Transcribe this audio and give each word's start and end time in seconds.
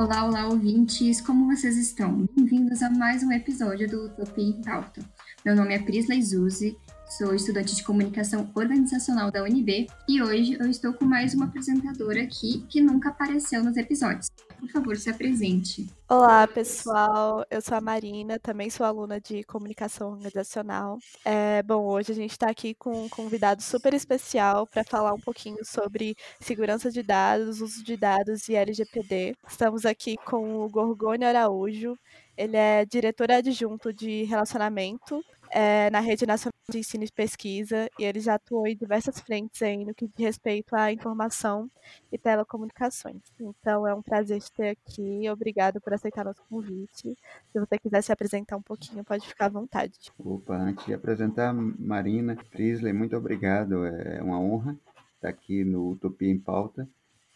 Olá, 0.00 0.24
olá, 0.24 0.46
ouvintes, 0.46 1.20
como 1.20 1.54
vocês 1.54 1.76
estão? 1.76 2.26
Bem-vindos 2.34 2.82
a 2.82 2.88
mais 2.88 3.22
um 3.22 3.30
episódio 3.30 3.86
do 3.86 4.06
Utopia 4.06 4.42
em 4.42 4.62
Pauta. 4.62 5.02
Meu 5.44 5.54
nome 5.54 5.74
é 5.74 5.78
Prisla 5.78 6.18
Zuzi, 6.22 6.74
sou 7.18 7.34
estudante 7.34 7.76
de 7.76 7.84
comunicação 7.84 8.50
organizacional 8.54 9.30
da 9.30 9.42
UNB 9.42 9.88
e 10.08 10.22
hoje 10.22 10.56
eu 10.58 10.70
estou 10.70 10.94
com 10.94 11.04
mais 11.04 11.34
uma 11.34 11.44
apresentadora 11.44 12.22
aqui 12.22 12.64
que 12.70 12.80
nunca 12.80 13.10
apareceu 13.10 13.62
nos 13.62 13.76
episódios. 13.76 14.28
Por 14.60 14.68
favor, 14.68 14.96
se 14.98 15.08
apresente. 15.08 15.88
Olá, 16.06 16.46
pessoal. 16.46 17.46
Eu 17.50 17.62
sou 17.62 17.78
a 17.78 17.80
Marina, 17.80 18.38
também 18.38 18.68
sou 18.68 18.84
aluna 18.84 19.18
de 19.18 19.42
comunicação 19.44 20.10
organizacional. 20.10 20.98
É, 21.24 21.62
bom, 21.62 21.86
hoje 21.86 22.12
a 22.12 22.14
gente 22.14 22.32
está 22.32 22.50
aqui 22.50 22.74
com 22.74 23.04
um 23.04 23.08
convidado 23.08 23.62
super 23.62 23.94
especial 23.94 24.66
para 24.66 24.84
falar 24.84 25.14
um 25.14 25.20
pouquinho 25.20 25.64
sobre 25.64 26.14
segurança 26.38 26.90
de 26.90 27.02
dados, 27.02 27.62
uso 27.62 27.82
de 27.82 27.96
dados 27.96 28.50
e 28.50 28.54
LGPD. 28.54 29.34
Estamos 29.48 29.86
aqui 29.86 30.18
com 30.26 30.62
o 30.62 30.68
Gorgônio 30.68 31.26
Araújo. 31.26 31.96
Ele 32.36 32.56
é 32.56 32.84
diretor 32.84 33.30
adjunto 33.30 33.94
de 33.94 34.24
relacionamento 34.24 35.24
é, 35.50 35.90
na 35.90 36.00
Rede 36.00 36.26
Nacional 36.26 36.54
de 36.68 36.78
Ensino 36.78 37.04
e 37.04 37.10
Pesquisa, 37.10 37.90
e 37.98 38.04
ele 38.04 38.20
já 38.20 38.34
atuou 38.34 38.66
em 38.66 38.76
diversas 38.76 39.18
frentes 39.20 39.60
aí 39.62 39.84
no 39.84 39.92
que 39.92 40.06
diz 40.06 40.16
respeito 40.18 40.74
à 40.74 40.92
informação 40.92 41.68
e 42.12 42.16
telecomunicações. 42.16 43.20
Então, 43.40 43.86
é 43.86 43.94
um 43.94 44.02
prazer 44.02 44.40
te 44.40 44.52
ter 44.52 44.68
aqui. 44.70 45.28
Obrigado 45.28 45.80
por 45.80 45.92
aceitar 45.92 46.24
nosso 46.24 46.42
convite. 46.48 47.16
Se 47.52 47.58
você 47.58 47.78
quiser 47.78 48.02
se 48.02 48.12
apresentar 48.12 48.56
um 48.56 48.62
pouquinho, 48.62 49.04
pode 49.04 49.26
ficar 49.26 49.46
à 49.46 49.48
vontade. 49.48 50.12
Opa, 50.18 50.56
antes 50.56 50.86
de 50.86 50.94
apresentar 50.94 51.52
Marina 51.52 52.36
Prisley, 52.50 52.92
muito 52.92 53.16
obrigado. 53.16 53.84
É 53.84 54.22
uma 54.22 54.38
honra 54.38 54.78
estar 55.16 55.28
aqui 55.28 55.64
no 55.64 55.90
Utopia 55.90 56.30
em 56.30 56.38
Pauta. 56.38 56.88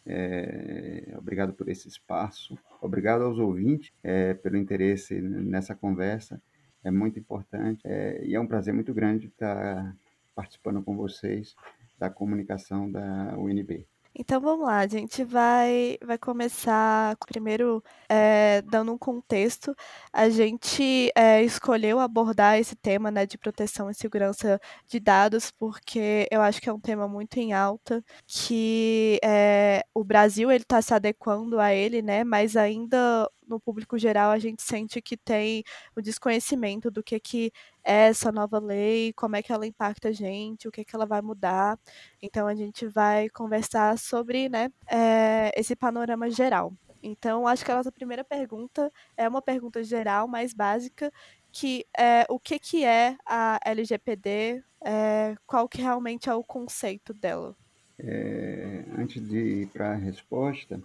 É, 0.06 1.14
obrigado 1.16 1.52
por 1.54 1.68
esse 1.68 1.88
espaço. 1.88 2.56
Obrigado 2.80 3.22
aos 3.22 3.38
ouvintes 3.38 3.90
é, 4.02 4.34
pelo 4.34 4.56
interesse 4.56 5.20
nessa 5.20 5.74
conversa 5.74 6.40
é 6.84 6.90
muito 6.90 7.18
importante 7.18 7.80
é, 7.84 8.24
e 8.24 8.34
é 8.34 8.40
um 8.40 8.46
prazer 8.46 8.74
muito 8.74 8.92
grande 8.92 9.26
estar 9.26 9.96
participando 10.34 10.82
com 10.82 10.96
vocês 10.96 11.56
da 11.98 12.10
comunicação 12.10 12.90
da 12.90 13.34
UNB. 13.38 13.86
Então 14.16 14.40
vamos 14.40 14.64
lá, 14.64 14.78
a 14.78 14.86
gente 14.86 15.24
vai, 15.24 15.98
vai 16.00 16.16
começar 16.16 17.16
primeiro 17.26 17.82
é, 18.08 18.62
dando 18.62 18.92
um 18.92 18.98
contexto. 18.98 19.74
A 20.12 20.28
gente 20.28 21.10
é, 21.16 21.42
escolheu 21.42 21.98
abordar 21.98 22.56
esse 22.56 22.76
tema 22.76 23.10
né, 23.10 23.26
de 23.26 23.36
proteção 23.36 23.90
e 23.90 23.94
segurança 23.94 24.60
de 24.86 25.00
dados 25.00 25.50
porque 25.50 26.28
eu 26.30 26.40
acho 26.42 26.60
que 26.60 26.68
é 26.68 26.72
um 26.72 26.78
tema 26.78 27.08
muito 27.08 27.38
em 27.38 27.52
alta, 27.52 28.04
que 28.24 29.18
é, 29.24 29.84
o 29.92 30.04
Brasil 30.04 30.48
ele 30.52 30.62
está 30.62 30.80
se 30.80 30.94
adequando 30.94 31.58
a 31.58 31.74
ele, 31.74 32.00
né, 32.00 32.22
mas 32.22 32.56
ainda 32.56 33.28
no 33.46 33.60
público 33.60 33.98
geral 33.98 34.30
a 34.30 34.38
gente 34.38 34.62
sente 34.62 35.00
que 35.02 35.16
tem 35.16 35.64
o 35.96 36.00
desconhecimento 36.00 36.90
do 36.90 37.02
que, 37.02 37.18
que 37.20 37.52
é 37.82 38.08
essa 38.08 38.32
nova 38.32 38.58
lei, 38.58 39.12
como 39.14 39.36
é 39.36 39.42
que 39.42 39.52
ela 39.52 39.66
impacta 39.66 40.08
a 40.08 40.12
gente, 40.12 40.68
o 40.68 40.72
que, 40.72 40.84
que 40.84 40.94
ela 40.94 41.06
vai 41.06 41.20
mudar. 41.20 41.78
Então 42.22 42.46
a 42.46 42.54
gente 42.54 42.86
vai 42.86 43.28
conversar 43.28 43.98
sobre 43.98 44.48
né, 44.48 44.70
é, 44.90 45.52
esse 45.56 45.76
panorama 45.76 46.30
geral. 46.30 46.72
Então, 47.06 47.46
acho 47.46 47.62
que 47.62 47.70
a 47.70 47.76
nossa 47.76 47.92
primeira 47.92 48.24
pergunta 48.24 48.90
é 49.14 49.28
uma 49.28 49.42
pergunta 49.42 49.84
geral, 49.84 50.26
mais 50.26 50.54
básica, 50.54 51.12
que 51.52 51.84
é 51.96 52.24
o 52.30 52.40
que, 52.40 52.58
que 52.58 52.82
é 52.82 53.16
a 53.26 53.60
LGPD, 53.62 54.64
é, 54.82 55.36
qual 55.46 55.68
que 55.68 55.82
realmente 55.82 56.30
é 56.30 56.34
o 56.34 56.42
conceito 56.42 57.12
dela? 57.12 57.54
É, 57.98 58.84
antes 58.98 59.22
de 59.28 59.38
ir 59.38 59.66
para 59.68 59.92
a 59.92 59.94
resposta, 59.94 60.80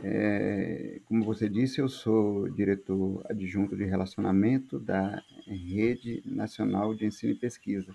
é, 0.00 1.00
como 1.06 1.24
você 1.24 1.48
disse, 1.48 1.80
eu 1.80 1.88
sou 1.88 2.48
diretor 2.48 3.24
adjunto 3.28 3.76
de 3.76 3.84
relacionamento 3.84 4.78
da 4.78 5.22
Rede 5.46 6.22
Nacional 6.24 6.94
de 6.94 7.06
Ensino 7.06 7.32
e 7.32 7.36
Pesquisa. 7.36 7.94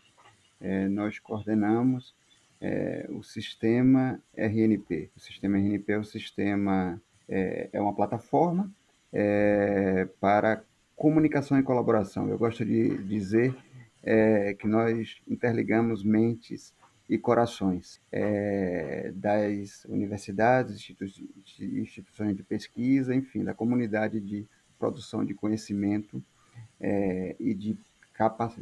É, 0.60 0.88
nós 0.88 1.20
coordenamos 1.20 2.14
é, 2.60 3.08
o 3.10 3.24
sistema 3.24 4.20
RNP. 4.36 5.12
O 5.16 5.20
sistema 5.20 5.58
RNP 5.58 5.94
é 5.94 5.98
o 5.98 6.04
sistema 6.04 7.02
é, 7.28 7.70
é 7.72 7.82
uma 7.82 7.96
plataforma 7.96 8.70
é, 9.12 10.08
para 10.20 10.64
comunicação 10.96 11.58
e 11.58 11.64
colaboração. 11.64 12.28
Eu 12.28 12.38
gosto 12.38 12.66
de 12.66 12.98
dizer 13.04 13.56
é, 14.04 14.54
que 14.54 14.68
nós 14.68 15.22
interligamos 15.28 16.04
mentes 16.04 16.74
e 17.10 17.18
corações 17.18 18.02
é, 18.12 19.12
das 19.16 19.86
universidades, 19.86 20.76
institu 20.76 21.06
instituições 21.60 22.36
de 22.36 22.44
pesquisa, 22.44 23.14
enfim, 23.14 23.44
da 23.44 23.54
comunidade 23.54 24.20
de 24.20 24.46
produção 24.80 25.24
de 25.26 25.34
conhecimento 25.34 26.24
é, 26.80 27.36
e 27.40 27.54
de 27.54 27.78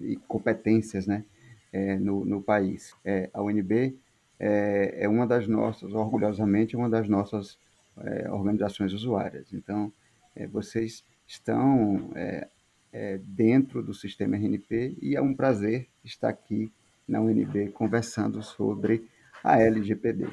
e 0.01 0.15
competências 0.27 1.05
né, 1.05 1.23
é, 1.71 1.97
no, 1.97 2.25
no 2.25 2.41
país. 2.41 2.95
É, 3.03 3.29
a 3.33 3.41
UNB 3.41 3.95
é, 4.39 5.03
é, 5.03 5.09
uma 5.09 5.27
das 5.27 5.47
nossas, 5.47 5.93
orgulhosamente, 5.93 6.75
uma 6.75 6.89
das 6.89 7.07
nossas 7.07 7.57
é, 7.97 8.31
organizações 8.31 8.93
usuárias. 8.93 9.53
Então, 9.53 9.91
vocês 10.49 11.03
estão 11.27 12.09
dentro 13.21 13.83
do 13.83 13.93
sistema 13.93 14.37
RNP 14.37 14.97
e 15.01 15.13
é 15.13 15.21
um 15.21 15.33
prazer 15.33 15.89
estar 16.05 16.29
aqui 16.29 16.71
na 17.11 17.19
UNB 17.19 17.71
conversando 17.73 18.41
sobre 18.41 19.05
a 19.43 19.59
LGPD. 19.59 20.29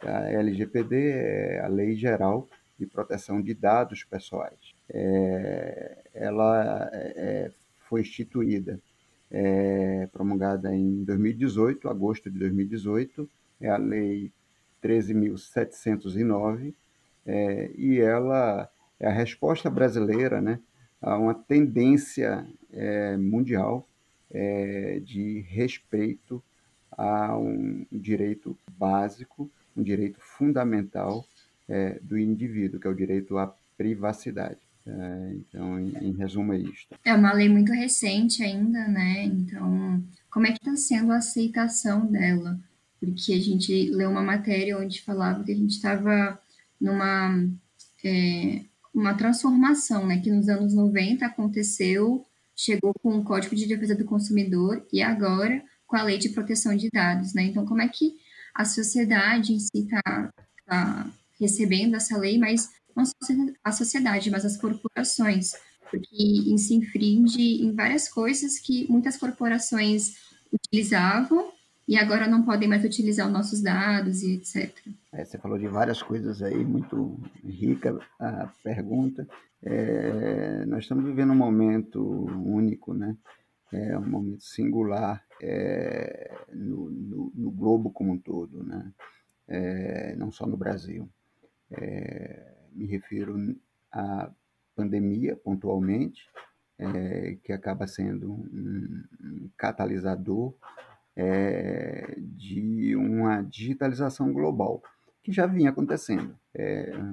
A 0.00 0.30
LGPD 0.30 1.10
é 1.10 1.60
a 1.60 1.66
Lei 1.66 1.96
Geral 1.96 2.48
de 2.78 2.86
Proteção 2.86 3.42
de 3.42 3.52
Dados 3.52 4.04
Pessoais. 4.04 4.72
É, 4.88 5.98
ela 6.14 6.88
é, 6.92 7.50
foi 7.88 8.02
instituída, 8.02 8.80
é, 9.30 10.08
promulgada 10.12 10.74
em 10.74 11.02
2018, 11.04 11.88
agosto 11.88 12.30
de 12.30 12.38
2018, 12.38 13.28
é 13.60 13.68
a 13.68 13.76
Lei 13.76 14.32
13.709, 14.82 16.72
é, 17.26 17.70
e 17.76 18.00
ela 18.00 18.68
é 19.00 19.08
a 19.08 19.12
resposta 19.12 19.68
brasileira 19.68 20.40
né, 20.40 20.60
a 21.00 21.18
uma 21.18 21.34
tendência 21.34 22.46
é, 22.72 23.16
mundial 23.16 23.88
é, 24.32 25.00
de 25.04 25.40
respeito 25.40 26.42
a 26.90 27.36
um 27.36 27.86
direito 27.90 28.56
básico, 28.78 29.50
um 29.76 29.82
direito 29.82 30.18
fundamental 30.20 31.26
é, 31.68 31.98
do 32.02 32.18
indivíduo, 32.18 32.80
que 32.80 32.86
é 32.86 32.90
o 32.90 32.94
direito 32.94 33.38
à 33.38 33.54
privacidade. 33.76 34.58
É, 34.86 35.32
então, 35.34 35.78
em, 35.78 36.08
em, 36.08 36.12
resumo, 36.12 36.52
é 36.52 36.58
isto. 36.58 36.96
É 37.04 37.14
uma 37.14 37.32
lei 37.32 37.48
muito 37.48 37.72
recente 37.72 38.42
ainda, 38.42 38.86
né? 38.88 39.24
Então, 39.24 40.02
como 40.30 40.46
é 40.46 40.52
que 40.52 40.58
está 40.58 40.76
sendo 40.76 41.12
a 41.12 41.18
aceitação 41.18 42.06
dela? 42.06 42.58
Porque 42.98 43.32
a 43.32 43.40
gente 43.40 43.90
leu 43.90 44.10
uma 44.10 44.22
matéria 44.22 44.78
onde 44.78 45.02
falava 45.02 45.44
que 45.44 45.52
a 45.52 45.56
gente 45.56 45.70
estava 45.70 46.40
numa 46.80 47.48
é, 48.04 48.62
uma 48.92 49.14
transformação, 49.14 50.06
né? 50.06 50.20
Que 50.20 50.30
nos 50.30 50.48
anos 50.48 50.74
90 50.74 51.24
aconteceu 51.24 52.24
chegou 52.56 52.92
com 52.94 53.18
o 53.18 53.24
Código 53.24 53.54
de 53.54 53.66
Defesa 53.66 53.94
do 53.94 54.04
Consumidor 54.04 54.86
e 54.92 55.02
agora 55.02 55.62
com 55.86 55.96
a 55.96 56.02
Lei 56.02 56.18
de 56.18 56.30
Proteção 56.30 56.76
de 56.76 56.88
Dados, 56.90 57.34
né? 57.34 57.44
Então, 57.44 57.66
como 57.66 57.82
é 57.82 57.88
que 57.88 58.14
a 58.54 58.64
sociedade 58.64 59.52
em 59.52 59.58
si 59.58 59.70
está 59.74 60.32
tá 60.66 61.10
recebendo 61.40 61.96
essa 61.96 62.16
lei, 62.16 62.38
mas 62.38 62.70
não 62.94 63.04
só 63.04 63.12
a 63.64 63.72
sociedade, 63.72 64.30
mas 64.30 64.44
as 64.44 64.56
corporações, 64.56 65.52
porque 65.90 66.56
se 66.58 66.74
infringe 66.74 67.62
em 67.62 67.74
várias 67.74 68.08
coisas 68.08 68.58
que 68.58 68.90
muitas 68.90 69.16
corporações 69.16 70.14
utilizavam 70.52 71.52
e 71.86 71.96
agora 71.96 72.26
não 72.26 72.42
podem 72.42 72.68
mais 72.68 72.84
utilizar 72.84 73.26
os 73.26 73.32
nossos 73.32 73.60
dados 73.60 74.22
e 74.22 74.34
etc. 74.34 74.72
É, 75.12 75.24
você 75.24 75.38
falou 75.38 75.58
de 75.58 75.68
várias 75.68 76.02
coisas 76.02 76.42
aí, 76.42 76.64
muito 76.64 77.20
rica 77.44 77.98
a 78.18 78.48
pergunta. 78.62 79.26
É, 79.62 80.64
nós 80.66 80.84
estamos 80.84 81.04
vivendo 81.04 81.32
um 81.32 81.36
momento 81.36 82.00
único, 82.44 82.94
né? 82.94 83.16
É 83.72 83.96
um 83.96 84.06
momento 84.06 84.42
singular 84.42 85.24
é, 85.40 86.30
no, 86.52 86.90
no, 86.90 87.32
no, 87.34 87.50
globo 87.50 87.90
como 87.90 88.12
um 88.12 88.18
todo, 88.18 88.62
né? 88.62 88.92
É, 89.48 90.14
não 90.16 90.30
só 90.30 90.46
no 90.46 90.56
Brasil. 90.56 91.08
É, 91.70 92.54
me 92.72 92.86
refiro 92.86 93.36
à 93.90 94.30
pandemia, 94.74 95.36
pontualmente, 95.36 96.22
é, 96.78 97.36
que 97.42 97.52
acaba 97.52 97.86
sendo 97.86 98.32
um, 98.32 99.04
um 99.20 99.50
catalisador 99.56 100.54
é, 101.16 102.14
de 102.18 102.94
uma 102.96 103.42
digitalização 103.42 104.32
global, 104.32 104.82
que 105.22 105.32
já 105.32 105.46
vinha 105.46 105.70
acontecendo. 105.70 106.36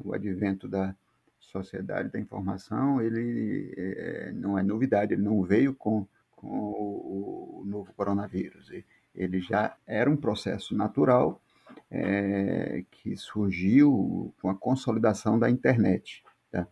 o 0.03 0.13
advento 0.13 0.67
da 0.67 0.95
sociedade 1.39 2.09
da 2.09 2.19
informação, 2.19 3.01
ele 3.01 3.73
é, 3.75 4.31
não 4.33 4.57
é 4.57 4.63
novidade, 4.63 5.13
ele 5.13 5.21
não 5.21 5.41
veio 5.43 5.73
com, 5.73 6.07
com 6.35 6.47
o, 6.47 7.61
o, 7.61 7.65
novo 7.65 7.93
coronavírus. 7.93 8.71
Ele 9.15 9.41
já 9.41 9.75
era 9.85 10.09
um 10.09 10.17
processo 10.17 10.75
natural 10.75 11.41
é, 11.89 12.83
que 12.91 13.15
surgiu 13.17 14.33
com 14.41 14.49
a 14.49 14.55
consolidação 14.55 15.39
da 15.39 15.49
internet. 15.49 16.23
Tá? 16.51 16.67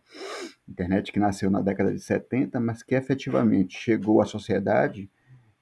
Internet 0.68 1.12
que 1.12 1.20
nasceu 1.20 1.50
na 1.50 1.60
década 1.60 1.92
de 1.92 2.00
70, 2.00 2.60
mas 2.60 2.82
que 2.82 2.94
efetivamente 2.94 3.76
chegou 3.76 4.20
à 4.20 4.26
sociedade, 4.26 5.10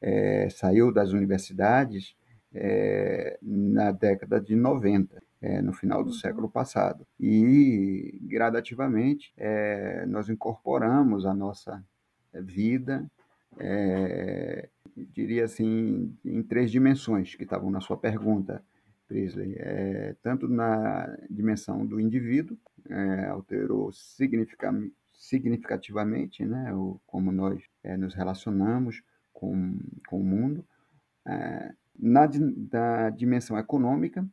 é, 0.00 0.48
saiu 0.50 0.92
das 0.92 1.12
universidades 1.12 2.14
é, 2.54 3.38
na 3.42 3.92
década 3.92 4.40
de 4.40 4.56
90, 4.56 5.22
é, 5.40 5.60
no 5.60 5.72
final 5.72 6.02
do 6.02 6.10
uhum. 6.10 6.16
século 6.16 6.48
passado. 6.48 7.06
E, 7.18 8.18
gradativamente, 8.22 9.32
é, 9.36 10.06
nós 10.06 10.28
incorporamos 10.28 11.26
a 11.26 11.34
nossa 11.34 11.82
vida, 12.32 13.04
é, 13.58 14.68
diria 14.96 15.44
assim, 15.44 16.14
em 16.24 16.42
três 16.42 16.70
dimensões 16.70 17.34
que 17.34 17.44
estavam 17.44 17.70
na 17.70 17.80
sua 17.80 17.96
pergunta, 17.96 18.62
Prisley. 19.06 19.54
É, 19.58 20.16
tanto 20.22 20.48
na 20.48 21.16
dimensão 21.30 21.86
do 21.86 22.00
indivíduo, 22.00 22.58
é, 22.88 23.26
alterou 23.26 23.92
significativamente 23.92 26.44
né, 26.44 26.74
o, 26.74 27.00
como 27.06 27.30
nós 27.32 27.62
é, 27.82 27.96
nos 27.96 28.14
relacionamos 28.14 29.02
com, 29.36 29.78
com 30.08 30.20
o 30.20 30.24
mundo. 30.24 30.66
É, 31.26 31.72
na, 31.98 32.28
na 32.72 33.10
dimensão 33.10 33.58
econômica, 33.58 34.26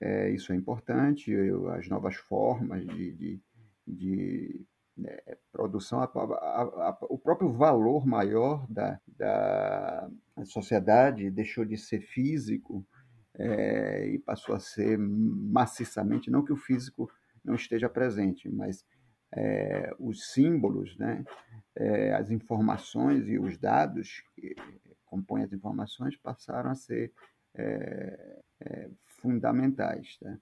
é, 0.00 0.30
isso 0.30 0.52
é 0.52 0.56
importante, 0.56 1.30
eu, 1.30 1.68
as 1.70 1.88
novas 1.88 2.14
formas 2.14 2.86
de, 2.86 3.12
de, 3.12 3.40
de 3.86 4.66
é, 5.04 5.38
produção, 5.50 6.00
a, 6.00 6.04
a, 6.04 6.88
a, 6.88 6.98
o 7.08 7.18
próprio 7.18 7.52
valor 7.52 8.06
maior 8.06 8.64
da, 8.70 9.00
da 9.08 10.08
sociedade 10.44 11.30
deixou 11.30 11.64
de 11.64 11.76
ser 11.76 12.00
físico 12.00 12.86
é, 13.36 14.08
e 14.08 14.18
passou 14.20 14.54
a 14.54 14.60
ser 14.60 14.96
maciçamente, 14.98 16.30
não 16.30 16.44
que 16.44 16.52
o 16.52 16.56
físico 16.56 17.10
não 17.44 17.56
esteja 17.56 17.88
presente, 17.88 18.48
mas 18.48 18.84
é, 19.36 19.94
os 19.98 20.32
símbolos, 20.32 20.96
né, 20.96 21.24
é, 21.76 22.14
as 22.14 22.30
informações 22.30 23.28
e 23.28 23.38
os 23.38 23.58
dados 23.58 24.22
que 24.34 24.54
compõem 25.04 25.42
as 25.42 25.52
informações 25.52 26.16
passaram 26.16 26.70
a 26.70 26.74
ser 26.74 27.12
é, 27.54 28.42
é, 28.60 28.90
fundamentais. 29.06 30.18
Tá? 30.18 30.36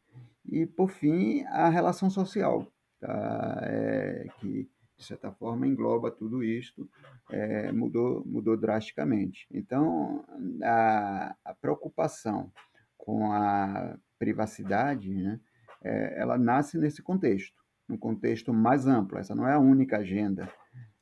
E, 0.47 0.67
por 0.67 0.91
fim, 0.91 1.43
a 1.45 1.69
relação 1.69 2.11
social, 2.11 2.67
tá? 3.01 3.61
É, 3.63 4.27
que, 4.39 4.69
de 4.97 5.05
certa 5.05 5.31
forma, 5.33 5.67
engloba 5.67 6.11
tudo 6.11 6.43
isto, 6.43 6.89
é, 7.31 7.71
mudou, 7.73 8.25
mudou 8.25 8.57
drasticamente. 8.57 9.47
Então, 9.51 10.25
a, 10.63 11.35
a 11.45 11.55
preocupação 11.55 12.53
com 12.97 13.33
a 13.33 13.97
privacidade, 14.19 15.13
né, 15.13 15.41
é, 15.83 16.21
ela 16.21 16.39
nasce 16.39 16.79
nesse 16.79 17.03
contexto, 17.03 17.62
num 17.89 17.97
contexto 17.97 18.53
mais 18.53 18.87
amplo. 18.87 19.19
Essa 19.19 19.35
não 19.35 19.47
é 19.47 19.55
a 19.55 19.59
única 19.59 19.99
agenda 19.99 20.49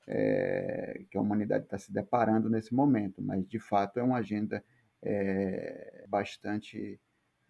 é, 0.06 1.04
que 1.10 1.16
a 1.16 1.20
humanidade 1.20 1.64
está 1.64 1.78
se 1.78 1.92
deparando 1.92 2.48
nesse 2.48 2.74
momento, 2.74 3.22
mas 3.22 3.46
de 3.46 3.58
fato 3.58 3.98
é 3.98 4.02
uma 4.02 4.18
agenda 4.18 4.62
é, 5.02 6.04
bastante 6.08 7.00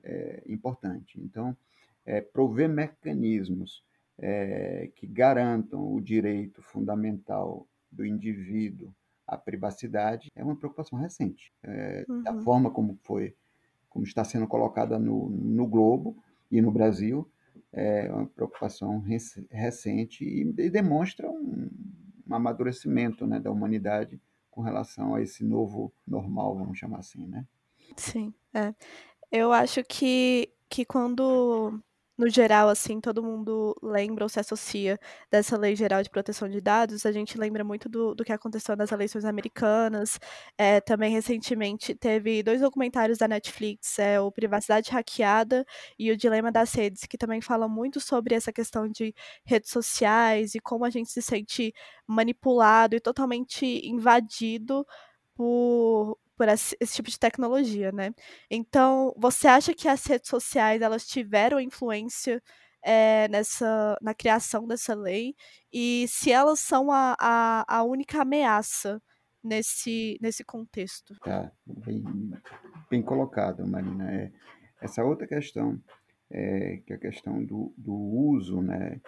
é, 0.02 0.42
importante. 0.46 1.20
Então, 1.20 1.56
é, 2.04 2.20
prover 2.20 2.68
mecanismos 2.68 3.84
é, 4.18 4.90
que 4.94 5.06
garantam 5.06 5.94
o 5.94 6.00
direito 6.00 6.62
fundamental 6.62 7.66
do 7.90 8.04
indivíduo 8.04 8.94
à 9.26 9.36
privacidade 9.36 10.28
é 10.34 10.44
uma 10.44 10.56
preocupação 10.56 10.98
recente. 10.98 11.52
É, 11.62 12.04
uhum. 12.08 12.22
Da 12.22 12.34
forma 12.42 12.70
como 12.70 12.98
foi, 13.02 13.34
como 13.88 14.04
está 14.04 14.24
sendo 14.24 14.46
colocada 14.46 14.98
no, 14.98 15.30
no 15.30 15.66
Globo 15.66 16.16
e 16.50 16.60
no 16.60 16.70
Brasil, 16.70 17.29
é 17.72 18.12
uma 18.12 18.26
preocupação 18.26 19.02
recente 19.50 20.24
e, 20.24 20.70
demonstra 20.70 21.30
um, 21.30 21.70
um 22.28 22.34
amadurecimento 22.34 23.26
né, 23.26 23.38
da 23.38 23.50
humanidade 23.50 24.20
com 24.50 24.60
relação 24.60 25.14
a 25.14 25.22
esse 25.22 25.44
novo 25.44 25.92
normal, 26.06 26.56
vamos 26.56 26.78
chamar 26.78 26.98
assim, 26.98 27.26
né? 27.26 27.46
Sim, 27.96 28.34
é. 28.52 28.74
Eu 29.30 29.52
acho 29.52 29.84
que, 29.84 30.52
que 30.68 30.84
quando, 30.84 31.80
no 32.20 32.28
geral, 32.28 32.68
assim, 32.68 33.00
todo 33.00 33.22
mundo 33.22 33.74
lembra 33.82 34.24
ou 34.24 34.28
se 34.28 34.38
associa 34.38 34.98
dessa 35.30 35.56
Lei 35.56 35.74
Geral 35.74 36.02
de 36.02 36.10
Proteção 36.10 36.48
de 36.48 36.60
Dados, 36.60 37.06
a 37.06 37.12
gente 37.12 37.38
lembra 37.38 37.64
muito 37.64 37.88
do, 37.88 38.14
do 38.14 38.22
que 38.24 38.32
aconteceu 38.32 38.76
nas 38.76 38.92
eleições 38.92 39.24
americanas. 39.24 40.20
É, 40.58 40.80
também, 40.80 41.10
recentemente, 41.12 41.94
teve 41.94 42.42
dois 42.42 42.60
documentários 42.60 43.16
da 43.18 43.26
Netflix, 43.26 43.98
é, 43.98 44.20
o 44.20 44.30
Privacidade 44.30 44.90
Hackeada 44.90 45.64
e 45.98 46.10
o 46.12 46.16
Dilema 46.16 46.52
das 46.52 46.74
Redes, 46.74 47.06
que 47.06 47.16
também 47.16 47.40
falam 47.40 47.68
muito 47.68 48.00
sobre 48.00 48.34
essa 48.34 48.52
questão 48.52 48.86
de 48.86 49.14
redes 49.44 49.70
sociais 49.70 50.54
e 50.54 50.60
como 50.60 50.84
a 50.84 50.90
gente 50.90 51.10
se 51.10 51.22
sente 51.22 51.72
manipulado 52.06 52.94
e 52.94 53.00
totalmente 53.00 53.64
invadido 53.86 54.86
por, 55.34 56.18
por 56.40 56.48
esse, 56.48 56.74
esse, 56.80 56.94
tipo 56.94 57.10
de 57.10 57.18
tecnologia, 57.18 57.92
né? 57.92 58.14
Então, 58.50 59.12
você 59.14 59.46
acha 59.46 59.74
que 59.74 59.86
as 59.86 60.06
redes 60.06 60.30
sociais 60.30 60.80
elas 60.80 61.06
tiveram 61.06 61.60
influência 61.60 62.42
é, 62.82 63.28
nessa 63.28 63.98
na 64.00 64.14
criação 64.14 64.66
dessa 64.66 64.94
lei 64.94 65.34
e 65.70 66.06
se 66.08 66.32
elas 66.32 66.58
são 66.60 66.90
a, 66.90 67.14
a, 67.20 67.64
a 67.68 67.82
única 67.82 68.22
ameaça 68.22 69.02
nesse 69.44 70.16
nesse 70.18 70.42
contexto? 70.42 71.14
Tá, 71.20 71.52
bem, 71.66 72.02
bem 72.90 73.02
colocado, 73.02 73.66
Marina. 73.68 74.10
É, 74.10 74.32
essa 74.80 75.04
outra 75.04 75.26
questão 75.26 75.78
é, 76.30 76.78
que 76.86 76.94
é 76.94 76.96
a 76.96 77.00
questão 77.00 77.44
do, 77.44 77.74
do 77.76 77.92
uso, 77.92 78.62
né? 78.62 78.98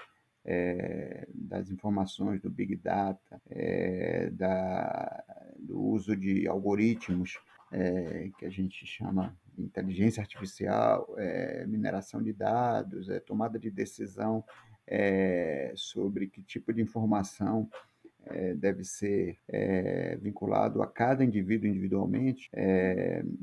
É, 0.45 1.29
das 1.33 1.71
informações 1.71 2.41
do 2.41 2.51
Big 2.51 2.75
Data, 2.75 3.41
é, 3.49 4.29
da, 4.31 5.25
do 5.57 5.81
uso 5.81 6.17
de 6.17 6.49
algoritmos 6.49 7.39
é, 7.73 8.31
que 8.39 8.45
a 8.45 8.51
gente 8.51 8.87
chama 8.87 9.35
inteligência 9.59 10.21
artificial, 10.21 11.15
é, 11.17 11.65
mineração 11.67 12.23
de 12.23 12.33
dados, 12.33 13.09
é, 13.09 13.19
tomada 13.19 13.59
de 13.59 13.71
decisão 13.71 14.45
é, 14.87 15.73
sobre 15.75 16.29
que 16.29 16.43
tipo 16.43 16.73
de 16.73 16.83
informação 16.83 17.69
deve 18.57 18.85
ser 18.85 19.37
vinculado 20.21 20.81
a 20.81 20.87
cada 20.87 21.25
indivíduo 21.25 21.69
individualmente, 21.69 22.49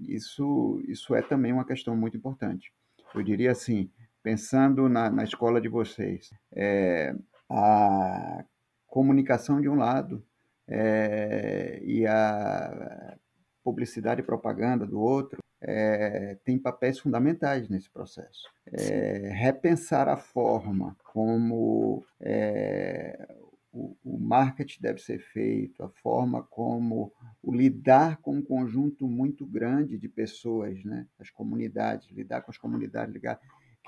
isso, 0.08 0.82
isso 0.88 1.14
é 1.14 1.22
também 1.22 1.52
uma 1.52 1.66
questão 1.66 1.98
muito 1.98 2.16
importante. 2.16 2.72
Eu 3.14 3.22
diria 3.22 3.52
assim, 3.52 3.92
pensando 4.30 4.88
na, 4.88 5.10
na 5.10 5.24
escola 5.24 5.60
de 5.60 5.68
vocês, 5.68 6.30
é, 6.54 7.16
a 7.50 8.46
comunicação 8.86 9.60
de 9.60 9.68
um 9.68 9.74
lado 9.74 10.24
é, 10.68 11.80
e 11.84 12.06
a 12.06 13.18
publicidade 13.64 14.22
e 14.22 14.24
propaganda 14.24 14.86
do 14.86 15.00
outro 15.00 15.40
é, 15.60 16.38
tem 16.46 16.60
papéis 16.60 17.00
fundamentais 17.00 17.68
nesse 17.70 17.90
processo. 17.90 18.48
É, 18.72 19.32
repensar 19.34 20.08
a 20.08 20.16
forma 20.16 20.96
como 21.04 22.06
é, 22.22 23.28
o, 23.72 23.96
o 24.04 24.20
marketing 24.20 24.80
deve 24.80 25.00
ser 25.00 25.20
feito, 25.20 25.84
a 25.84 25.90
forma 25.90 26.44
como 26.44 27.12
o 27.42 27.52
lidar 27.52 28.18
com 28.18 28.36
um 28.36 28.44
conjunto 28.44 29.08
muito 29.08 29.44
grande 29.44 29.98
de 29.98 30.08
pessoas, 30.08 30.84
né? 30.84 31.08
as 31.18 31.32
comunidades, 31.32 32.08
lidar 32.12 32.42
com 32.42 32.52
as 32.52 32.60
comunidades, 32.60 33.12
ligar 33.12 33.40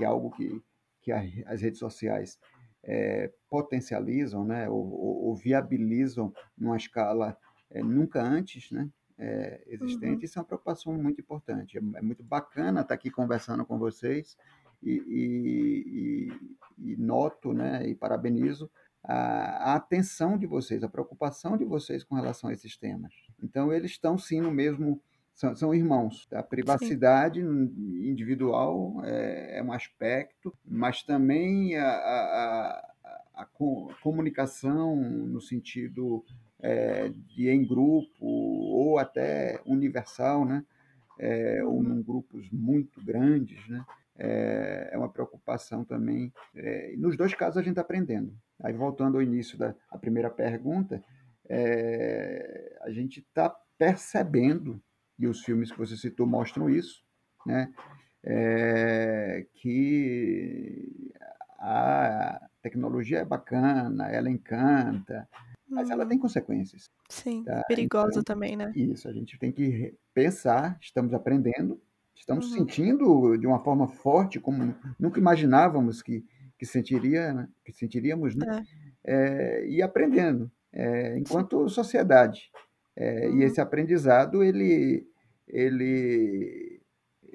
que 0.02 0.06
é 0.06 0.08
algo 0.08 0.32
que, 0.32 0.64
que 1.00 1.12
as 1.12 1.62
redes 1.62 1.78
sociais 1.78 2.40
é, 2.84 3.32
potencializam, 3.48 4.44
né, 4.44 4.68
ou, 4.68 4.92
ou, 4.92 5.26
ou, 5.26 5.36
viabilizam 5.36 6.34
numa 6.58 6.76
escala 6.76 7.38
é, 7.70 7.84
nunca 7.84 8.20
antes 8.20 8.72
né, 8.72 8.90
é, 9.20 9.62
existente. 9.68 10.16
Uhum. 10.16 10.20
Isso 10.24 10.40
é 10.40 10.42
uma 10.42 10.48
preocupação 10.48 10.92
muito 10.94 11.22
importante. 11.22 11.78
É, 11.78 11.82
é, 11.82 12.02
muito 12.02 12.24
bacana 12.24 12.82
estar 12.82 12.96
aqui 12.96 13.12
conversando 13.12 13.64
com 13.64 13.78
vocês 13.78 14.36
e, 14.82 14.92
e, 14.92 16.32
e, 16.80 16.94
e 16.94 16.98
noto 16.98 17.54
né, 17.54 17.88
e 17.88 17.94
parabenizo 17.94 18.72
a, 19.04 19.74
a, 19.74 19.76
atenção 19.76 20.36
de 20.36 20.48
vocês, 20.48 20.84
a 20.84 20.90
preocupação 20.90 21.56
de 21.56 21.64
vocês 21.64 22.04
com 22.04 22.16
relação 22.16 22.50
a 22.50 22.54
esses 22.54 22.76
temas. 22.76 23.14
Então, 23.44 23.72
eles 23.72 23.92
estão 23.92 24.18
sim 24.18 24.42
no 24.42 24.52
mesmo 24.52 25.00
são, 25.42 25.56
são 25.56 25.74
irmãos. 25.74 26.28
A 26.32 26.44
privacidade 26.44 27.42
Sim. 27.42 28.08
individual 28.08 29.02
é, 29.04 29.58
é, 29.58 29.64
um 29.64 29.72
aspecto, 29.72 30.54
mas 30.64 31.02
também 31.02 31.76
a, 31.76 31.90
a, 31.90 32.94
a, 33.04 33.42
a 33.42 33.46
comunicação 34.04 34.96
no 34.96 35.42
sentido 35.42 36.24
é, 36.60 37.10
de 37.10 37.50
em 37.50 37.66
grupo 37.66 38.24
ou 38.24 39.00
até 39.00 39.60
universal, 39.66 40.46
né? 40.46 40.64
É, 41.18 41.64
ou 41.64 41.80
uhum. 41.80 42.00
em 42.00 42.04
grupos 42.04 42.48
muito 42.52 43.04
grandes, 43.04 43.68
né? 43.68 43.84
É, 44.20 44.90
é 44.92 44.98
uma 44.98 45.10
preocupação 45.10 45.84
também. 45.84 46.32
É, 46.56 46.94
nos 46.98 47.18
dois 47.18 47.34
casos 47.34 47.58
a 47.58 47.62
gente 47.62 47.72
está 47.72 47.82
aprendendo. 47.82 48.32
Aí 48.62 48.74
voltando 48.74 49.18
ao 49.18 49.24
início 49.24 49.58
da 49.58 49.74
primeira 50.00 50.30
pergunta, 50.30 51.04
é, 51.50 52.78
a 52.82 52.92
gente 52.92 53.22
está 53.22 53.50
percebendo 53.76 54.80
e 55.20 55.28
os 55.28 55.42
filmes 55.44 55.72
que 55.72 55.78
você 55.78 55.96
citou 55.98 56.26
mostram 56.28 56.70
isso, 56.70 57.04
né? 57.46 57.72
É, 58.24 59.46
que 59.56 61.12
a 61.60 62.40
tecnologia 62.62 63.20
é 63.20 63.26
bacana, 63.26 64.08
ela 64.10 64.30
encanta, 64.30 65.28
mas 65.70 65.90
ela 65.90 66.06
tem 66.06 66.18
Uhum. 66.18 66.22
consequências. 66.24 66.90
Sim, 67.10 67.44
Tá? 67.44 67.64
perigosa 67.68 68.20
Então, 68.20 68.24
também, 68.24 68.56
né? 68.56 68.72
isso, 68.76 69.08
a 69.08 69.14
gente 69.14 69.38
tem 69.40 69.52
que 69.52 69.96
pensar, 70.14 70.78
estamos 70.82 71.14
aprendendo, 71.14 71.82
estamos 72.16 72.48
Uhum. 72.52 72.58
sentindo 72.60 73.38
de 73.38 73.48
uma 73.48 73.60
forma 73.64 73.88
forte, 73.88 74.40
como 74.40 74.76
nunca 75.00 75.20
imaginávamos 75.20 76.02
que, 76.02 76.24
que, 76.58 76.66
sentiria, 76.66 77.34
né? 77.34 77.48
que 77.66 77.72
sentiríamos, 77.74 78.36
né? 78.36 78.46
É. 78.68 78.82
É, 79.04 79.68
e 79.68 79.82
aprendendo, 79.82 80.52
é, 80.72 81.18
enquanto 81.18 81.68
sociedade. 81.70 82.52
É, 82.96 83.28
Uhum. 83.28 83.38
E 83.38 83.44
esse 83.44 83.62
aprendizado, 83.62 84.44
ele, 84.44 85.08
ele 85.48 86.82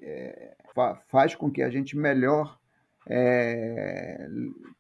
é, 0.00 0.56
fa 0.74 0.96
faz 1.08 1.34
com 1.34 1.50
que 1.50 1.62
a 1.62 1.70
gente 1.70 1.96
melhor 1.96 2.58
é, 3.08 4.28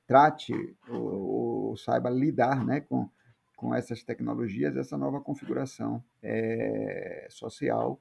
trate 0.06 0.52
ou, 0.88 1.70
ou, 1.70 1.76
saiba 1.76 2.10
lidar 2.10 2.64
né, 2.64 2.80
com, 2.80 3.08
com 3.56 3.74
essas 3.74 4.02
tecnologias, 4.02 4.76
essa 4.76 4.96
nova 4.98 5.20
configuração 5.20 6.02
é, 6.22 7.26
social 7.30 8.00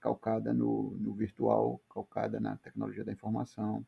calcada 0.00 0.52
no, 0.52 0.96
no, 0.98 1.12
virtual, 1.14 1.80
calcada 1.92 2.38
na 2.38 2.56
tecnologia 2.56 3.04
da 3.04 3.12
informação, 3.12 3.84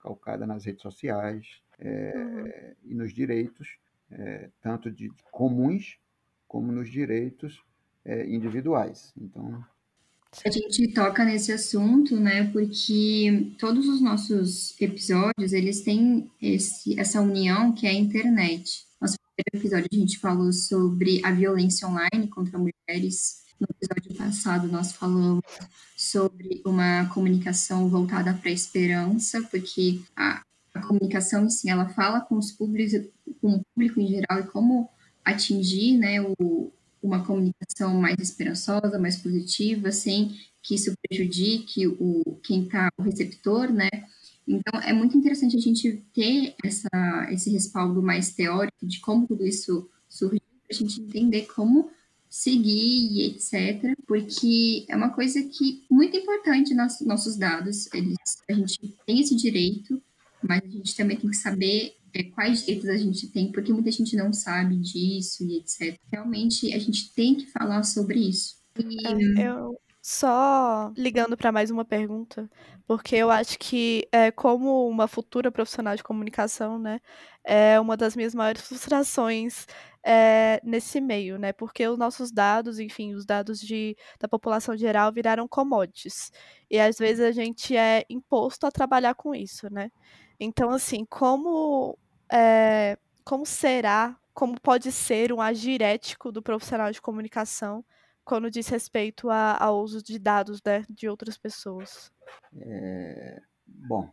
calcada 0.00 0.46
nas 0.46 0.64
redes 0.64 0.82
sociais 0.82 1.62
é, 1.78 2.12
uhum. 2.16 2.74
e 2.84 2.94
nos 2.94 3.12
direitos, 3.12 3.78
é, 4.10 4.50
tanto 4.60 4.90
de 4.90 5.12
comuns 5.30 5.99
como 6.50 6.72
nos 6.72 6.90
direitos 6.90 7.62
é, 8.04 8.28
individuais. 8.28 9.12
Então, 9.16 9.64
a 10.44 10.50
gente 10.50 10.92
toca 10.92 11.24
nesse 11.24 11.52
assunto, 11.52 12.18
né, 12.18 12.50
porque 12.50 13.54
todos 13.56 13.86
os 13.86 14.00
nossos 14.00 14.74
episódios, 14.80 15.52
eles 15.52 15.82
têm 15.82 16.28
esse, 16.42 16.98
essa 16.98 17.20
união 17.20 17.72
que 17.72 17.86
é 17.86 17.90
a 17.90 17.94
internet. 17.94 18.84
Nosso 19.00 19.16
primeiro 19.36 19.64
episódio 19.64 19.88
a 19.92 19.96
gente 19.96 20.18
falou 20.18 20.52
sobre 20.52 21.24
a 21.24 21.30
violência 21.30 21.86
online 21.86 22.26
contra 22.28 22.58
mulheres. 22.58 23.44
No 23.60 23.68
episódio 23.70 24.16
passado 24.16 24.66
nós 24.66 24.90
falamos 24.90 25.44
sobre 25.96 26.62
uma 26.66 27.06
comunicação 27.14 27.88
voltada 27.88 28.34
para 28.34 28.50
a 28.50 28.54
esperança, 28.54 29.40
porque 29.42 30.00
a, 30.16 30.42
a 30.74 30.82
comunicação 30.82 31.48
si, 31.48 31.70
ela 31.70 31.88
fala 31.90 32.20
com 32.20 32.36
os 32.36 32.50
públicos, 32.50 33.08
com 33.40 33.54
o 33.54 33.64
público 33.72 34.00
em 34.00 34.08
geral 34.08 34.40
e 34.40 34.46
como 34.48 34.90
atingir, 35.24 35.96
né, 35.98 36.20
o, 36.20 36.72
uma 37.02 37.24
comunicação 37.24 37.94
mais 37.94 38.16
esperançosa, 38.18 38.98
mais 38.98 39.16
positiva, 39.16 39.90
sem 39.90 40.36
que 40.62 40.74
isso 40.74 40.92
prejudique 41.08 41.86
o 41.86 42.38
quem 42.42 42.64
está 42.64 42.90
o 42.98 43.02
receptor, 43.02 43.72
né? 43.72 43.88
Então 44.46 44.80
é 44.80 44.92
muito 44.92 45.16
interessante 45.16 45.56
a 45.56 45.60
gente 45.60 46.02
ter 46.12 46.54
essa, 46.64 46.88
esse 47.30 47.50
respaldo 47.50 48.02
mais 48.02 48.34
teórico 48.34 48.86
de 48.86 49.00
como 49.00 49.26
tudo 49.26 49.46
isso 49.46 49.88
surgiu, 50.08 50.40
para 50.66 50.76
a 50.76 50.78
gente 50.78 51.00
entender 51.00 51.46
como 51.46 51.90
seguir 52.28 53.12
e 53.12 53.26
etc. 53.26 53.96
Porque 54.06 54.84
é 54.88 54.96
uma 54.96 55.10
coisa 55.10 55.42
que 55.42 55.84
muito 55.90 56.16
importante 56.16 56.74
nos 56.74 57.00
nossos 57.02 57.36
dados. 57.36 57.92
Eles, 57.94 58.16
a 58.48 58.52
gente 58.52 58.78
tem 59.06 59.20
esse 59.20 59.34
direito, 59.36 60.02
mas 60.42 60.62
a 60.62 60.68
gente 60.68 60.96
também 60.96 61.16
tem 61.16 61.30
que 61.30 61.36
saber 61.36 61.96
é, 62.12 62.24
quais 62.24 62.60
direitos 62.64 62.88
a 62.88 62.96
gente 62.96 63.28
tem, 63.28 63.52
porque 63.52 63.72
muita 63.72 63.90
gente 63.90 64.16
não 64.16 64.32
sabe 64.32 64.76
disso 64.76 65.44
e 65.44 65.58
etc. 65.58 65.98
Realmente 66.10 66.72
a 66.74 66.78
gente 66.78 67.12
tem 67.14 67.34
que 67.34 67.46
falar 67.46 67.82
sobre 67.84 68.18
isso. 68.18 68.56
E... 68.78 69.40
Eu 69.40 69.78
só 70.02 70.92
ligando 70.96 71.36
para 71.36 71.52
mais 71.52 71.70
uma 71.70 71.84
pergunta, 71.84 72.50
porque 72.86 73.16
eu 73.16 73.30
acho 73.30 73.58
que 73.58 74.08
é, 74.10 74.30
como 74.30 74.88
uma 74.88 75.06
futura 75.06 75.52
profissional 75.52 75.94
de 75.94 76.02
comunicação, 76.02 76.78
né, 76.78 77.00
é 77.44 77.78
uma 77.78 77.96
das 77.96 78.16
minhas 78.16 78.34
maiores 78.34 78.62
frustrações 78.62 79.66
é, 80.02 80.60
nesse 80.64 81.00
meio, 81.00 81.38
né, 81.38 81.52
porque 81.52 81.86
os 81.86 81.98
nossos 81.98 82.32
dados, 82.32 82.78
enfim, 82.78 83.14
os 83.14 83.26
dados 83.26 83.60
de, 83.60 83.94
da 84.18 84.26
população 84.26 84.76
geral 84.76 85.12
viraram 85.12 85.46
commodities 85.46 86.32
e 86.70 86.78
às 86.80 86.96
vezes 86.98 87.24
a 87.24 87.32
gente 87.32 87.76
é 87.76 88.04
imposto 88.08 88.66
a 88.66 88.70
trabalhar 88.70 89.14
com 89.14 89.34
isso, 89.34 89.72
né. 89.72 89.90
Então, 90.40 90.70
assim, 90.70 91.04
como 91.04 91.98
é, 92.32 92.96
como 93.22 93.44
será, 93.44 94.18
como 94.32 94.58
pode 94.58 94.90
ser 94.90 95.32
um 95.32 95.40
agir 95.40 95.82
ético 95.82 96.32
do 96.32 96.42
profissional 96.42 96.90
de 96.90 97.00
comunicação 97.00 97.84
quando 98.24 98.50
diz 98.50 98.66
respeito 98.68 99.28
ao 99.30 99.82
uso 99.82 100.02
de 100.02 100.18
dados 100.18 100.62
né, 100.64 100.84
de 100.88 101.08
outras 101.08 101.36
pessoas? 101.36 102.10
É, 102.56 103.42
bom, 103.66 104.10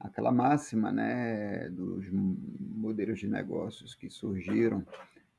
aquela 0.00 0.32
máxima 0.32 0.90
né, 0.90 1.68
dos 1.68 2.06
modelos 2.10 3.20
de 3.20 3.28
negócios 3.28 3.94
que 3.94 4.10
surgiram 4.10 4.84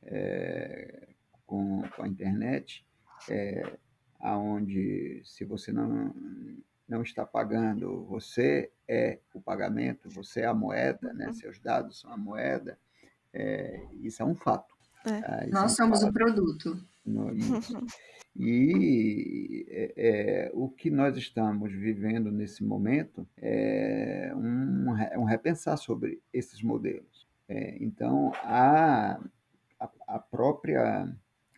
é, 0.03 1.09
com, 1.45 1.81
com, 1.95 2.03
a 2.03 2.07
internet, 2.07 2.85
é, 3.29 3.77
aonde 4.19 5.21
se 5.25 5.43
você 5.43 5.71
não, 5.71 6.13
não 6.91 7.01
está 7.03 7.25
pagando, 7.25 8.03
você 8.03 8.69
é 8.85 9.19
o 9.33 9.39
pagamento, 9.39 10.09
você 10.09 10.41
é 10.41 10.45
a 10.45 10.53
moeda, 10.53 11.13
né, 11.13 11.31
seus 11.31 11.57
dados 11.57 12.01
são 12.01 12.11
a 12.11 12.17
moeda, 12.17 12.77
é, 13.33 13.81
isso 14.01 14.21
é 14.21 14.25
um 14.25 14.35
fato. 14.35 14.75
Tá? 15.01 15.47
Nós 15.49 15.79
é 15.79 15.85
um 15.85 15.95
somos 15.95 16.03
o 16.03 16.11
produto. 16.11 16.85
No, 17.05 17.31
e 18.35 19.65
é, 19.69 19.93
é, 19.95 20.51
o 20.53 20.67
que 20.67 20.91
nós 20.91 21.15
estamos 21.15 21.71
vivendo 21.71 22.29
nesse 22.29 22.61
momento 22.61 23.25
é 23.37 24.33
um, 24.35 24.89
um 25.21 25.23
repensar 25.23 25.77
sobre 25.77 26.21
esses 26.33 26.61
modelos. 26.61 27.25
É, 27.47 27.77
então, 27.81 28.33
a, 28.43 29.17
a, 29.79 29.89
a 30.09 30.19
própria 30.19 31.09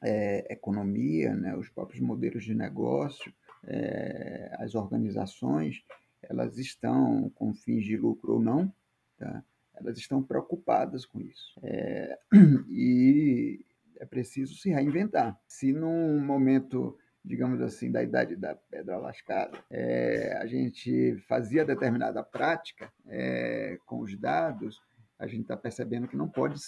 é, 0.04 0.54
economia, 0.54 1.36
né, 1.36 1.56
os 1.56 1.70
próprios 1.70 2.02
modelos 2.02 2.44
de 2.44 2.54
negócio, 2.54 3.34
é, 3.66 4.56
as 4.60 4.76
organizações, 4.76 5.84
elas 6.22 6.58
estão 6.58 7.30
com 7.36 7.54
fins 7.54 7.84
de 7.84 7.98
lucro 7.98 8.34
ou 8.34 8.40
não, 8.40 8.74
tá? 9.18 9.44
elas 9.76 9.98
estão 9.98 10.22
preocupadas 10.22 11.06
com 11.06 11.20
isso. 11.20 11.60
É, 11.64 12.18
e 12.70 13.66
é 13.98 14.06
preciso 14.06 14.56
se 14.56 14.70
reinventar. 14.70 15.40
Se 15.48 15.72
num 15.72 16.20
momento, 16.20 16.98
digamos 17.24 17.62
assim, 17.62 17.92
da 17.92 18.04
idade 18.04 18.36
da 18.36 18.56
pedra 18.56 18.98
lascada, 18.98 19.58
é, 19.70 20.38
a 20.38 20.46
gente 20.46 21.18
fazia 21.28 21.66
determinada 21.66 22.24
prática 22.24 22.92
é, 23.08 23.78
com 23.86 24.00
os 24.00 24.16
dados, 24.18 24.82
a 25.24 25.28
gente 25.28 25.44
está 25.44 25.56
percebendo 25.56 26.08
que 26.08 26.18
não 26.18 26.28
pode, 26.28 26.60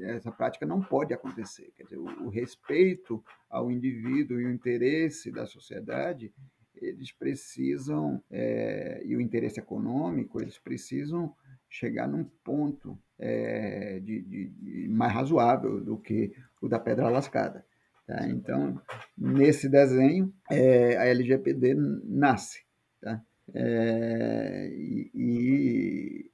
essa 0.00 0.32
prática 0.32 0.64
não 0.64 0.80
pode 0.80 1.12
acontecer. 1.12 1.70
Quer 1.76 1.84
dizer, 1.84 1.98
o, 1.98 2.26
o 2.26 2.28
respeito 2.30 3.22
ao 3.48 3.70
indivíduo 3.70 4.40
e 4.40 4.46
o 4.46 4.50
interesse 4.50 5.30
da 5.30 5.44
sociedade, 5.44 6.32
eles 6.74 7.12
precisam, 7.12 8.22
é, 8.30 9.02
e 9.04 9.14
o 9.14 9.20
interesse 9.20 9.60
econômico, 9.60 10.40
eles 10.40 10.58
precisam 10.58 11.34
chegar 11.68 12.08
num 12.08 12.24
ponto 12.42 12.98
é, 13.18 14.00
de, 14.00 14.22
de, 14.22 14.48
de, 14.48 14.88
mais 14.88 15.12
razoável 15.12 15.78
do 15.78 15.98
que 15.98 16.32
o 16.62 16.68
da 16.68 16.78
pedra 16.78 17.10
lascada. 17.10 17.66
Tá? 18.06 18.26
Então, 18.28 18.80
nesse 19.16 19.68
desenho, 19.68 20.32
é, 20.50 20.96
a 20.96 21.04
LGPD 21.04 21.74
nasce. 21.74 22.62
Tá? 23.02 23.22
É, 23.54 24.70
e, 24.72 25.10
e 25.14 26.30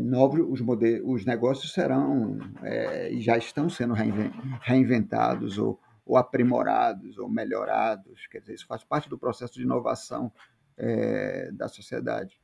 novos, 0.00 0.40
os, 0.48 0.60
modelos, 0.60 1.02
os 1.04 1.26
negócios 1.26 1.72
serão 1.72 2.38
e 3.10 3.20
já 3.20 3.36
estão 3.36 3.68
sendo 3.68 3.94
reinventados 4.60 5.58
ou, 5.58 5.80
ou, 6.06 6.16
aprimorados 6.16 7.18
ou 7.18 7.28
melhorados. 7.28 8.26
Quer 8.28 8.40
dizer, 8.40 8.54
isso 8.54 8.66
faz 8.66 8.84
parte 8.84 9.08
do 9.08 9.18
processo 9.18 9.54
de 9.54 9.62
inovação 9.62 10.32
da 11.54 11.68
sociedade. 11.68 12.40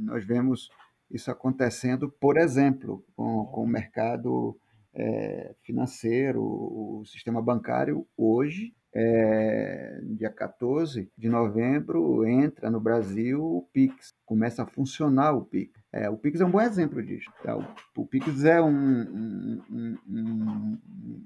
nós 0.00 0.24
vemos 0.24 0.68
isso 1.10 1.30
acontecendo, 1.30 2.10
por 2.10 2.36
exemplo, 2.36 3.04
com, 3.14 3.46
com 3.46 3.62
o 3.62 3.68
mercado 3.68 4.58
é, 4.96 5.54
financeiro, 5.62 6.42
o 6.42 7.04
sistema 7.06 7.42
bancário 7.42 8.06
hoje, 8.16 8.74
é, 8.98 10.00
dia 10.02 10.30
14 10.30 11.12
de 11.18 11.28
novembro, 11.28 12.26
entra 12.26 12.70
no 12.70 12.80
Brasil 12.80 13.44
o 13.44 13.68
Pix, 13.70 14.14
começa 14.24 14.62
a 14.62 14.66
funcionar 14.66 15.32
o 15.32 15.44
Pix. 15.44 15.78
É, 15.92 16.08
o 16.08 16.16
Pix 16.16 16.40
é 16.40 16.46
um 16.46 16.50
bom 16.50 16.62
exemplo 16.62 17.02
disso. 17.02 17.30
Tá? 17.42 17.54
O, 17.54 17.64
o, 17.94 18.06
Pix 18.06 18.44
é 18.44 18.60
um, 18.62 18.70
um, 18.70 19.62
um, 19.70 19.98
um, 20.08 20.78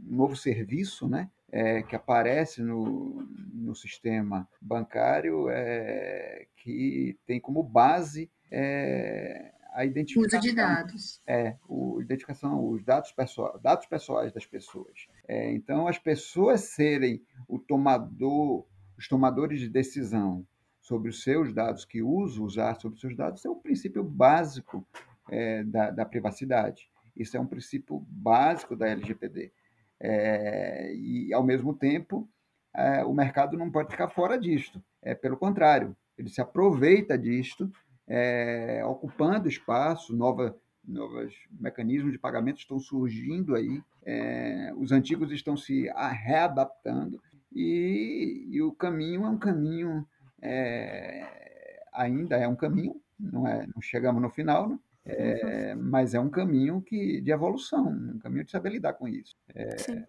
novo 0.04 0.34
serviço 0.34 1.08
né? 1.08 1.30
É, 1.52 1.82
que 1.82 1.94
aparece 1.94 2.60
no, 2.60 3.24
no 3.52 3.74
sistema 3.74 4.48
bancário 4.60 5.48
é, 5.48 6.46
que 6.56 7.16
tem 7.24 7.40
como 7.40 7.62
base 7.62 8.28
é, 8.50 9.52
a 9.72 9.84
identificação. 9.84 10.38
Uso 10.38 10.48
de 10.48 10.54
dados. 10.54 11.20
É, 11.26 11.56
o, 11.68 12.00
identificação, 12.00 12.68
os 12.68 12.84
dados, 12.84 13.12
pessoais, 13.12 13.60
dados 13.62 13.86
pessoais 13.86 14.32
das 14.32 14.46
pessoas. 14.46 15.06
É, 15.28 15.52
então, 15.52 15.86
as 15.86 15.98
pessoas 15.98 16.60
serem 16.62 17.22
o 17.48 17.58
tomador, 17.58 18.66
os 18.98 19.08
tomadores 19.08 19.60
de 19.60 19.68
decisão 19.68 20.46
sobre 20.80 21.10
os 21.10 21.22
seus 21.22 21.52
dados, 21.52 21.84
que 21.84 22.02
usa 22.02 22.42
usar 22.42 22.74
sobre 22.80 22.96
os 22.96 23.00
seus 23.00 23.16
dados, 23.16 23.44
é 23.44 23.48
o 23.48 23.56
princípio 23.56 24.02
básico 24.02 24.86
é, 25.30 25.62
da, 25.64 25.90
da, 25.90 26.04
privacidade. 26.04 26.90
Isso 27.16 27.36
é 27.36 27.40
um 27.40 27.46
princípio 27.46 28.04
básico 28.08 28.74
da 28.74 28.88
LGPD. 28.88 29.52
É, 30.00 30.94
e, 30.94 31.32
ao 31.32 31.44
mesmo 31.44 31.74
tempo, 31.74 32.28
é, 32.74 33.04
o 33.04 33.12
mercado 33.12 33.56
não 33.56 33.70
pode 33.70 33.90
ficar 33.90 34.08
fora 34.08 34.38
disto. 34.38 34.82
É, 35.02 35.14
pelo 35.14 35.36
contrário, 35.36 35.96
ele 36.16 36.28
se 36.28 36.40
aproveita 36.40 37.16
disto, 37.16 37.70
é, 38.12 38.84
ocupando 38.84 39.48
espaço, 39.48 40.16
nova, 40.16 40.58
novos 40.84 41.32
mecanismos 41.48 42.10
de 42.10 42.18
pagamento 42.18 42.58
estão 42.58 42.80
surgindo 42.80 43.54
aí, 43.54 43.80
é, 44.04 44.72
os 44.76 44.90
antigos 44.90 45.30
estão 45.30 45.56
se 45.56 45.88
readaptando 46.24 47.22
e, 47.52 48.48
e, 48.50 48.60
o 48.62 48.72
caminho 48.72 49.24
é 49.24 49.28
um 49.28 49.38
caminho, 49.38 50.04
é, 50.42 51.84
ainda 51.92 52.36
é 52.36 52.48
um 52.48 52.56
caminho, 52.56 53.00
não, 53.18 53.46
é, 53.46 53.64
não 53.72 53.80
chegamos 53.80 54.20
no 54.20 54.30
final, 54.30 54.68
né? 54.68 54.78
É, 55.04 55.74
mas 55.76 56.12
é 56.12 56.20
um 56.20 56.28
caminho 56.28 56.82
que, 56.82 57.20
de 57.20 57.30
evolução, 57.30 57.88
um 57.88 58.18
caminho 58.18 58.44
de 58.44 58.50
saber 58.50 58.70
lidar 58.70 58.94
com 58.94 59.08
isso. 59.08 59.34
É, 59.54 60.04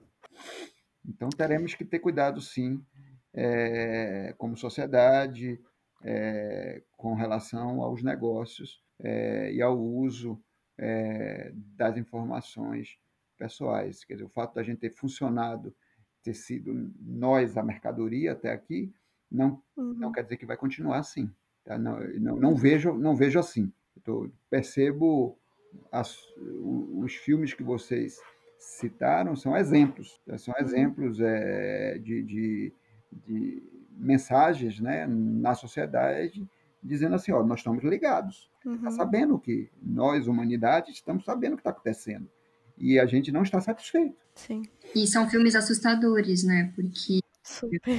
então 1.08 1.30
teremos 1.30 1.76
que 1.76 1.86
ter 1.86 2.00
cuidado, 2.00 2.42
sim, 2.42 2.84
é, 3.34 4.34
como 4.38 4.58
sociedade, 4.58 5.60
é, 6.04 6.82
com 6.98 7.14
relação 7.14 7.82
aos 7.82 8.04
negócios 8.04 8.82
é, 9.00 9.52
e 9.54 9.62
ao 9.62 9.80
uso 9.80 10.42
é, 10.78 11.52
das 11.76 11.98
informações 11.98 12.98
pessoais. 13.38 14.04
Quer 14.04 14.14
dizer, 14.14 14.26
o 14.26 14.30
fato 14.30 14.56
da 14.56 14.64
gente 14.64 14.80
ter 14.80 14.92
funcionado, 14.92 15.76
ter 16.24 16.34
sido 16.34 16.92
nós 17.00 17.58
a 17.58 17.64
mercadoria 17.64 18.34
até 18.34 18.52
aqui, 18.52 18.94
não, 19.32 19.62
uhum. 19.76 19.94
não 19.94 20.12
quer 20.12 20.24
dizer 20.24 20.38
que 20.38 20.46
vai 20.46 20.58
continuar 20.58 21.00
assim. 21.00 21.32
Tá? 21.64 21.78
Não, 21.78 22.00
não, 22.20 22.36
não, 22.38 22.56
vejo, 22.56 22.94
não 22.94 23.16
vejo 23.16 23.40
assim. 23.40 23.72
Eu 24.06 24.32
percebo 24.50 25.38
as, 25.92 26.18
os 26.38 27.16
filmes 27.16 27.54
que 27.54 27.64
vocês 27.64 28.18
citaram 28.58 29.36
são 29.36 29.56
exemplos, 29.58 30.22
tá? 30.26 30.38
são 30.38 30.54
uhum. 30.54 30.66
exemplos 30.66 31.20
é, 31.20 31.98
de, 31.98 32.22
de, 32.24 32.74
de, 33.12 33.64
mensagens 33.98 34.80
né, 34.80 35.06
na 35.08 35.54
sociedade 35.54 36.48
dizendo 36.84 37.16
assim, 37.16 37.32
ó, 37.32 37.44
nós 37.44 37.60
estamos 37.60 37.84
ligados, 37.84 38.50
tá 38.64 38.70
uhum. 38.70 38.76
está 38.76 38.92
sabendo 38.92 39.38
que 39.38 39.70
nós, 39.82 40.28
humanidade, 40.28 40.92
estamos 40.92 41.24
sabendo 41.24 41.54
o 41.54 41.56
que 41.56 41.62
está 41.62 41.70
acontecendo 41.70 42.28
e 42.78 43.00
a 43.00 43.06
gente 43.06 43.32
não 43.32 43.44
está 43.44 43.62
satisfeito. 43.62 44.18
Sim. 44.34 44.64
E 44.96 45.06
são 45.06 45.30
filmes 45.30 45.56
assustadores, 45.56 46.44
né? 46.44 46.72
Porque 46.76 47.20
Super. 47.44 47.82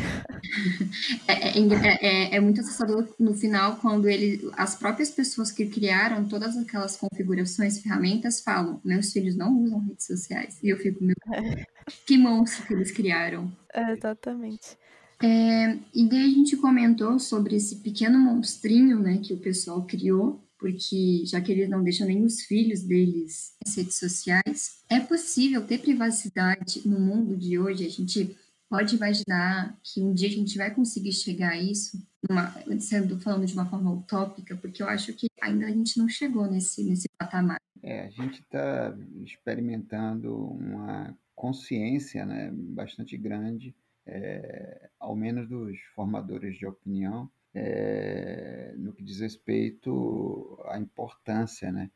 É, 1.29 1.59
é, 1.59 1.99
é, 2.01 2.37
é, 2.37 2.41
muito 2.41 2.61
assustador 2.61 3.09
no 3.19 3.35
final 3.35 3.77
quando 3.77 4.09
ele, 4.09 4.51
as 4.57 4.75
próprias 4.75 5.11
pessoas 5.11 5.51
que 5.51 5.67
criaram 5.67 6.27
todas 6.27 6.57
aquelas 6.57 6.97
configurações, 6.97 7.81
ferramentas, 7.81 8.41
falam: 8.41 8.81
meus 8.85 9.13
filhos 9.13 9.37
não 9.37 9.57
usam 9.59 9.81
redes 9.81 10.07
sociais. 10.07 10.59
E 10.63 10.69
eu 10.69 10.77
fico, 10.79 11.03
meu, 11.03 11.15
é. 11.33 11.65
que 12.07 12.17
monstro 12.17 12.67
que 12.67 12.75
eles 12.75 12.91
criaram. 12.91 13.51
É, 13.73 13.93
exatamente. 13.93 14.77
É, 15.23 15.79
e 15.95 16.09
daí 16.09 16.25
a 16.25 16.35
gente 16.35 16.57
comentou 16.57 17.19
sobre 17.19 17.55
esse 17.55 17.77
pequeno 17.77 18.19
monstrinho 18.19 18.99
né, 18.99 19.19
que 19.19 19.33
o 19.33 19.39
pessoal 19.39 19.85
criou, 19.87 20.43
porque 20.59 21.25
já 21.25 21.41
que 21.41 21.53
eles 21.53 21.69
não 21.69 21.83
deixam 21.83 22.07
nem 22.07 22.25
os 22.25 22.43
filhos 22.43 22.83
deles 22.83 23.55
nas 23.65 23.77
redes 23.77 23.99
sociais, 23.99 24.83
é 24.89 24.99
possível 24.99 25.65
ter 25.65 25.79
privacidade 25.79 26.83
no 26.87 26.99
mundo 26.99 27.37
de 27.37 27.59
hoje? 27.59 27.87
A 27.87 27.89
gente 27.89 28.37
pode 28.69 28.97
imaginar 28.97 29.79
que 29.83 30.01
um 30.01 30.13
dia 30.13 30.29
a 30.29 30.33
gente 30.33 30.57
vai 30.57 30.75
conseguir 30.75 31.13
chegar 31.13 31.51
a 31.51 31.61
isso, 31.61 32.03
numa, 32.29 32.53
sendo 32.81 33.19
falando 33.21 33.47
de 33.47 33.53
uma 33.53 33.67
forma 33.67 33.93
utópica, 33.93 34.57
porque 34.57 34.83
eu 34.83 34.89
acho 34.89 35.13
que 35.13 35.27
ainda 35.41 35.67
a 35.67 35.71
gente 35.71 35.99
não 35.99 36.09
chegou 36.09 36.51
nesse, 36.51 36.83
nesse 36.83 37.09
patamar. 37.19 37.61
É, 37.83 38.07
a 38.07 38.11
gente 38.11 38.41
está 38.41 38.97
experimentando 39.25 40.35
uma 40.35 41.17
consciência 41.35 42.25
né, 42.25 42.51
bastante 42.53 43.17
grande, 43.17 43.75
é, 44.07 44.91
ao 44.99 45.15
menos 45.15 45.49
dos 45.49 45.79
formadores 45.95 46.57
de 46.57 46.67
opinião, 46.67 47.31
é, 47.55 48.75
no 48.77 48.93
que 48.93 49.03
diz 49.03 49.21
respeito 49.21 50.59
à 50.67 50.79
importância 50.79 51.71
né, 51.71 51.91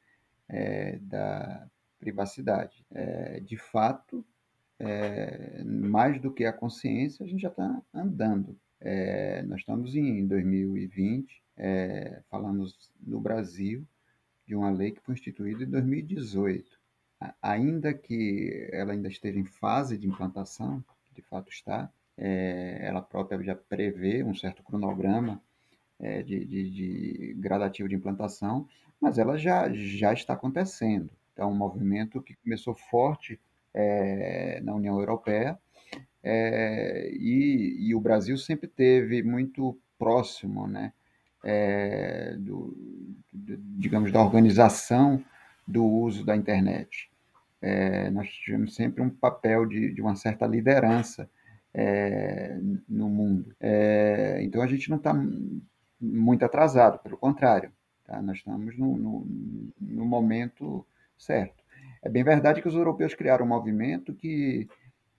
é, 0.49 0.99
da 0.99 1.69
privacidade. 1.99 2.85
É, 2.93 3.41
de 3.41 3.57
fato, 3.57 4.25
é, 4.79 5.63
mais 5.65 6.21
do 6.21 6.33
que 6.33 6.45
a 6.45 6.53
consciência, 6.53 7.25
a 7.25 7.29
gente 7.29 7.43
já 7.43 7.49
está 7.49 7.83
andando. 7.93 8.59
É, 8.81 9.43
nós 9.43 9.61
estamos 9.61 9.95
em 9.95 10.27
2020, 10.27 11.43
é, 11.57 12.23
falamos 12.29 12.93
no 13.01 13.21
Brasil 13.21 13.87
de 14.47 14.55
uma 14.55 14.71
lei 14.71 14.93
que 14.93 15.01
foi 15.01 15.15
instituída 15.15 15.65
em 15.65 15.71
2018. 15.71 16.79
Ainda 17.41 17.95
que 17.95 18.69
ela 18.71 18.93
ainda 18.93 19.09
esteja 19.09 19.39
em 19.39 19.45
fase 19.45 19.97
de 19.97 20.07
implantação, 20.07 20.85
de 21.17 21.23
fato 21.23 21.51
está, 21.51 21.91
é, 22.17 22.79
ela 22.83 23.03
própria 23.03 23.43
já 23.43 23.55
prevê 23.55 24.23
um 24.23 24.35
certo 24.35 24.63
cronograma 24.63 25.43
é, 25.99 26.23
de, 26.23 26.45
de, 26.45 26.71
de, 26.71 27.35
gradativo 27.39 27.89
de 27.89 27.95
implantação, 27.95 28.69
mas 29.01 29.19
ela 29.19 29.37
já, 29.37 29.69
já 29.73 30.13
está 30.13 30.35
acontecendo. 30.35 31.11
Então, 31.33 31.49
é 31.49 31.53
um 31.53 31.57
movimento 31.57 32.23
que 32.23 32.35
começou 32.37 32.75
forte 32.75 33.41
é, 33.75 34.61
na 34.63 34.75
União 34.75 34.99
Europeia, 34.99 35.59
é, 36.23 37.11
e, 37.13 37.89
e, 37.89 37.95
o 37.95 38.01
Brasil 38.01 38.37
sempre 38.37 38.67
teve 38.67 39.23
muito 39.23 39.79
próximo, 39.97 40.67
né, 40.67 40.93
é, 41.45 42.35
do, 42.39 42.77
do, 43.33 43.57
digamos, 43.79 44.11
da 44.11 44.21
organização 44.21 45.25
do 45.67 45.85
uso 45.85 46.25
da 46.25 46.35
internet. 46.35 47.09
É, 47.61 48.11
nós 48.11 48.29
tivemos 48.29 48.75
sempre 48.75 49.03
um 49.03 49.11
papel 49.11 49.67
de, 49.67 49.93
de 49.93 50.01
uma 50.01 50.15
certa 50.15 50.47
liderança 50.47 51.29
é, 51.77 52.59
no 52.89 53.09
mundo. 53.09 53.55
É, 53.61 54.41
então 54.43 54.63
a 54.63 54.67
gente 54.67 54.89
não 54.89 54.97
está 54.97 55.15
muito 56.01 56.45
atrasado, 56.45 56.99
pelo 57.01 57.17
contrário, 57.19 57.71
tá? 58.05 58.21
nós 58.23 58.39
estamos 58.39 58.77
no, 58.79 58.97
no, 58.97 59.27
no 59.81 60.07
momento 60.07 60.87
certo. 61.17 61.63
É 62.03 62.09
bem 62.09 62.25
verdade 62.25 62.63
que 62.63 62.69
os 62.69 62.75
europeus 62.75 63.15
criaram 63.15 63.45
um 63.45 63.49
movimento 63.49 64.15
que, 64.15 64.69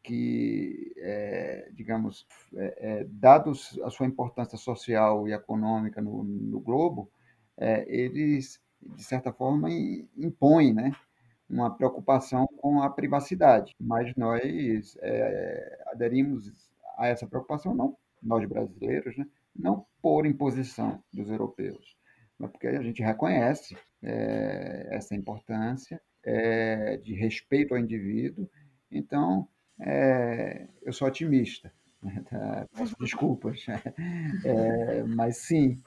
que 0.03 0.93
é, 0.97 1.69
digamos, 1.73 2.25
é, 2.55 2.77
é, 2.79 3.03
dados 3.09 3.79
a 3.83 3.89
sua 3.89 4.07
importância 4.07 4.57
social 4.57 5.27
e 5.27 5.33
econômica 5.33 6.01
no, 6.01 6.23
no 6.23 6.59
globo, 6.59 7.11
eles, 7.87 8.61
de 8.79 9.03
certa 9.03 9.33
forma, 9.33 9.67
impõem 10.15 10.75
né, 10.75 10.91
uma 11.49 11.75
preocupação 11.75 12.47
com 12.57 12.81
a 12.81 12.89
privacidade. 12.89 13.75
Mas 13.79 14.13
nós 14.15 14.97
é, 15.01 15.83
aderimos 15.87 16.51
a 16.97 17.07
essa 17.07 17.27
preocupação, 17.27 17.73
não 17.73 17.97
nós 18.21 18.43
brasileiros, 18.47 19.15
né, 19.17 19.25
não 19.55 19.85
por 20.01 20.25
imposição 20.25 21.01
dos 21.13 21.29
europeus, 21.29 21.95
mas 22.37 22.51
porque 22.51 22.67
a 22.67 22.81
gente 22.81 23.01
reconhece 23.01 23.77
é, 24.03 24.87
essa 24.91 25.15
importância 25.15 26.01
é, 26.23 26.97
de 26.97 27.13
respeito 27.13 27.73
ao 27.73 27.79
indivíduo. 27.79 28.49
Então, 28.91 29.47
eu 30.81 30.91
sou 30.91 31.07
otimista. 31.07 31.71
Né? 32.01 32.23
Tá? 32.29 32.67
Peço 32.75 32.95
desculpas. 32.99 33.65
Mas 35.15 35.37
sim, 35.37 35.81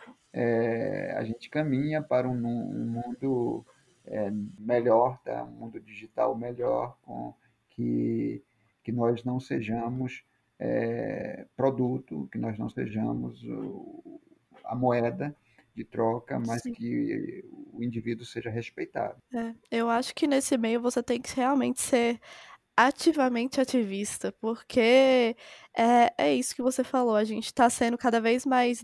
a 1.14 1.22
gente 1.24 1.48
caminha 1.48 2.02
para 2.02 2.28
um, 2.28 2.34
um 2.34 2.86
mundo 2.86 3.64
é, 4.06 4.30
melhor, 4.58 5.18
tá? 5.24 5.44
um 5.44 5.52
mundo 5.52 5.80
digital 5.80 6.36
melhor, 6.36 6.96
com 7.02 7.34
que, 7.70 8.42
que 8.82 8.92
nós 8.92 9.24
não 9.24 9.38
sejamos 9.40 10.24
é, 10.58 11.46
produto, 11.56 12.28
que 12.30 12.38
nós 12.38 12.58
não 12.58 12.68
sejamos 12.68 13.42
o, 13.44 14.20
a 14.64 14.74
moeda 14.74 15.34
de 15.74 15.84
troca, 15.84 16.38
mas 16.38 16.62
Sim. 16.62 16.72
que 16.72 17.44
o 17.72 17.82
indivíduo 17.82 18.24
seja 18.24 18.50
respeitado. 18.50 19.16
É, 19.32 19.54
eu 19.70 19.88
acho 19.88 20.14
que 20.14 20.26
nesse 20.26 20.58
meio 20.58 20.80
você 20.80 21.02
tem 21.02 21.20
que 21.20 21.34
realmente 21.34 21.80
ser 21.80 22.20
ativamente 22.76 23.60
ativista, 23.60 24.32
porque 24.40 25.36
é, 25.76 26.12
é 26.16 26.34
isso 26.34 26.54
que 26.54 26.62
você 26.62 26.82
falou, 26.82 27.14
a 27.14 27.24
gente 27.24 27.46
está 27.46 27.68
sendo 27.68 27.98
cada 27.98 28.20
vez 28.20 28.46
mais 28.46 28.82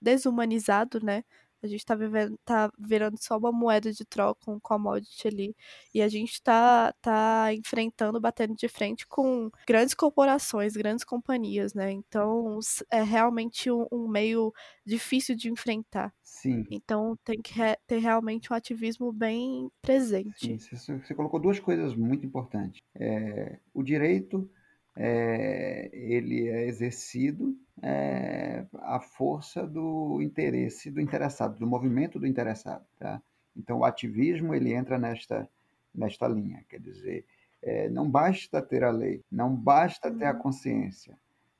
desumanizado, 0.00 1.04
né? 1.04 1.22
A 1.62 1.66
gente 1.66 1.84
tá 1.84 1.94
vivendo, 1.94 2.38
tá 2.44 2.70
virando 2.78 3.16
só 3.20 3.36
uma 3.36 3.52
moeda 3.52 3.92
de 3.92 4.04
troca, 4.04 4.50
um 4.50 4.58
commodity 4.60 5.28
ali. 5.28 5.56
E 5.94 6.00
a 6.00 6.08
gente 6.08 6.42
tá, 6.42 6.92
tá 7.00 7.52
enfrentando, 7.52 8.20
batendo 8.20 8.54
de 8.54 8.68
frente 8.68 9.06
com 9.06 9.50
grandes 9.66 9.94
corporações, 9.94 10.74
grandes 10.74 11.04
companhias, 11.04 11.74
né? 11.74 11.90
Então 11.90 12.58
é 12.90 13.02
realmente 13.02 13.70
um, 13.70 13.86
um 13.92 14.08
meio 14.08 14.52
difícil 14.84 15.36
de 15.36 15.50
enfrentar. 15.50 16.12
Sim. 16.22 16.64
Então 16.70 17.16
tem 17.24 17.40
que 17.42 17.52
re 17.52 17.76
ter 17.86 17.98
realmente 17.98 18.52
um 18.52 18.56
ativismo 18.56 19.12
bem 19.12 19.70
presente. 19.82 20.58
Sim, 20.58 20.76
você, 20.76 20.98
você 20.98 21.14
colocou 21.14 21.40
duas 21.40 21.60
coisas 21.60 21.94
muito 21.94 22.24
importantes. 22.24 22.80
É, 22.94 23.58
o 23.74 23.82
direito 23.82 24.50
é, 24.96 25.90
ele 25.92 26.48
é 26.48 26.66
exercido 26.66 27.56
é, 27.82 28.66
à 28.74 29.00
força 29.00 29.66
do 29.66 30.20
interesse 30.20 30.90
do 30.90 31.00
interessado, 31.00 31.58
do 31.58 31.66
movimento 31.66 32.18
do 32.18 32.26
interessado. 32.26 32.84
Tá? 32.98 33.22
Então, 33.56 33.78
o 33.78 33.84
ativismo 33.84 34.54
ele 34.54 34.72
entra 34.72 34.98
nesta, 34.98 35.48
nesta 35.94 36.26
linha, 36.28 36.64
quer 36.68 36.80
dizer, 36.80 37.24
é, 37.62 37.88
não 37.88 38.10
basta 38.10 38.62
ter 38.62 38.84
a 38.84 38.90
lei, 38.90 39.22
não 39.30 39.54
basta 39.54 40.10
ter 40.10 40.24
a 40.24 40.32
uhum. 40.32 40.38
consciência, 40.38 41.16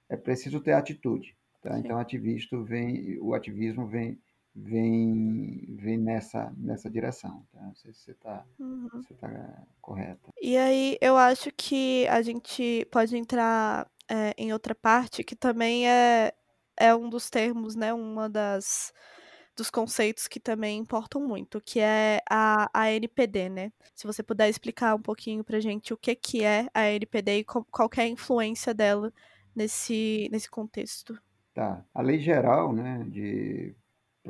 é 0.09 0.17
preciso 0.17 0.61
ter 0.61 0.73
atitude. 0.73 1.37
Tá? 1.63 1.79
Então, 1.79 1.99
ativismo 1.99 2.65
vem, 2.65 3.19
o 3.21 3.35
ativismo 3.35 3.87
vem 3.87 4.19
vem, 4.63 5.77
vem 5.77 5.99
nessa, 5.99 6.53
nessa 6.57 6.91
direção. 6.91 7.47
Tá? 7.53 7.61
Não 7.63 7.75
sei 7.75 7.93
se 7.93 8.01
você 8.01 8.11
está 8.13 8.45
uhum. 8.59 8.89
tá 9.19 9.63
correta. 9.81 10.31
E 10.41 10.57
aí, 10.57 10.97
eu 11.01 11.17
acho 11.17 11.51
que 11.57 12.07
a 12.09 12.23
gente 12.23 12.87
pode 12.91 13.17
entrar 13.17 13.91
é, 14.09 14.35
em 14.37 14.53
outra 14.53 14.75
parte, 14.75 15.25
que 15.25 15.37
também 15.37 15.89
é, 15.89 16.33
é 16.77 16.95
um 16.95 17.09
dos 17.09 17.31
termos, 17.31 17.75
né? 17.75 17.93
Uma 17.93 18.29
das 18.29 18.93
dos 19.57 19.69
conceitos 19.69 20.27
que 20.27 20.41
também 20.41 20.79
importam 20.79 21.21
muito, 21.21 21.61
que 21.61 21.81
é 21.81 22.23
a, 22.31 22.71
a 22.73 22.91
NPD, 22.93 23.51
né? 23.51 23.73
Se 23.95 24.07
você 24.07 24.23
puder 24.23 24.49
explicar 24.49 24.95
um 24.95 25.03
pouquinho 25.03 25.45
pra 25.45 25.61
gente 25.61 25.93
o 25.93 25.99
que, 25.99 26.15
que 26.15 26.43
é 26.43 26.69
a 26.73 26.89
NPD 26.89 27.39
e 27.39 27.45
qual, 27.45 27.67
qual 27.71 27.91
é 27.99 28.03
a 28.03 28.09
influência 28.09 28.73
dela 28.73 29.13
nesse, 29.55 30.31
nesse 30.33 30.49
contexto. 30.49 31.21
Tá. 31.53 31.85
A 31.93 32.01
lei 32.01 32.19
geral 32.21 32.73
né, 32.73 33.05
de 33.09 33.75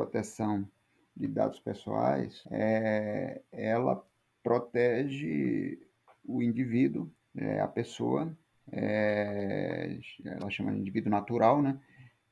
proteção 0.01 0.67
de 1.15 1.29
dados 1.29 1.61
pessoais, 1.61 2.43
é, 2.51 3.43
ela 3.53 4.03
protege 4.43 5.79
o 6.25 6.43
indivíduo, 6.43 7.13
é, 7.37 7.61
a 7.61 7.69
pessoa, 7.69 8.35
é, 8.73 9.99
ela 10.25 10.49
chama 10.49 10.73
de 10.73 10.79
indivíduo 10.79 11.11
natural, 11.11 11.61
né? 11.61 11.79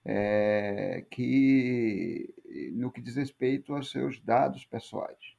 É, 0.02 1.04
que 1.10 2.34
no 2.72 2.90
que 2.90 3.02
diz 3.02 3.16
respeito 3.16 3.74
aos 3.74 3.90
seus 3.90 4.18
dados 4.18 4.64
pessoais, 4.64 5.36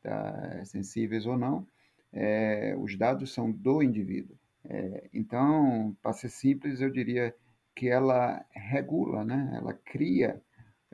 tá? 0.00 0.64
sensíveis 0.64 1.26
ou 1.26 1.36
não, 1.36 1.66
é, 2.12 2.76
os 2.78 2.96
dados 2.96 3.34
são 3.34 3.50
do 3.50 3.82
indivíduo. 3.82 4.38
É, 4.68 5.08
então, 5.12 5.96
para 6.00 6.12
ser 6.12 6.28
simples, 6.28 6.80
eu 6.80 6.90
diria 6.90 7.34
que 7.74 7.88
ela 7.88 8.44
regula, 8.52 9.24
né? 9.24 9.54
ela 9.56 9.72
cria 9.72 10.40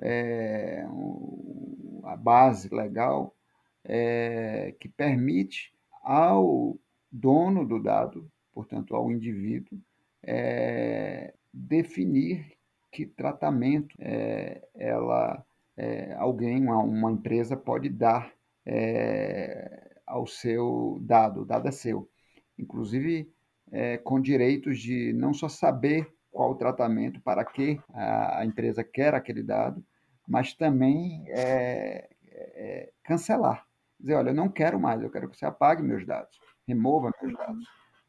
é, 0.00 0.84
a 2.04 2.16
base 2.16 2.72
legal 2.74 3.34
é, 3.84 4.74
que 4.78 4.88
permite 4.88 5.72
ao 6.02 6.78
dono 7.10 7.66
do 7.66 7.82
dado, 7.82 8.30
portanto, 8.52 8.94
ao 8.94 9.10
indivíduo, 9.10 9.78
é, 10.22 11.34
definir 11.52 12.58
que 12.90 13.06
tratamento 13.06 13.94
é, 13.98 14.66
ela, 14.74 15.44
é, 15.76 16.14
alguém, 16.14 16.62
uma, 16.62 16.78
uma, 16.78 17.12
empresa 17.12 17.56
pode 17.56 17.88
dar 17.88 18.32
é, 18.66 19.96
ao 20.06 20.26
seu 20.26 20.98
dado, 21.02 21.42
o 21.42 21.44
dado 21.44 21.68
é 21.68 21.72
seu. 21.72 22.08
Inclusive, 22.58 23.30
com 24.02 24.18
direitos 24.18 24.80
de 24.80 25.12
não 25.12 25.32
só 25.34 25.48
saber 25.48 26.10
qual 26.30 26.50
o 26.50 26.56
tratamento, 26.56 27.20
para 27.20 27.44
que 27.44 27.80
a, 27.92 28.44
empresa 28.44 28.84
quer 28.84 29.14
aquele 29.14 29.42
dado, 29.42 29.84
mas 30.26 30.52
também 30.52 31.24
é, 31.28 32.08
é, 32.30 32.92
cancelar. 33.02 33.66
Dizer, 33.98 34.14
olha, 34.14 34.30
eu 34.30 34.34
não 34.34 34.48
quero 34.48 34.78
mais, 34.78 35.02
eu 35.02 35.10
quero 35.10 35.28
que 35.28 35.36
você 35.36 35.46
apague 35.46 35.82
meus 35.82 36.06
dados, 36.06 36.38
remova 36.66 37.10
meus 37.20 37.32
uhum. 37.32 37.38
dados. 37.38 37.64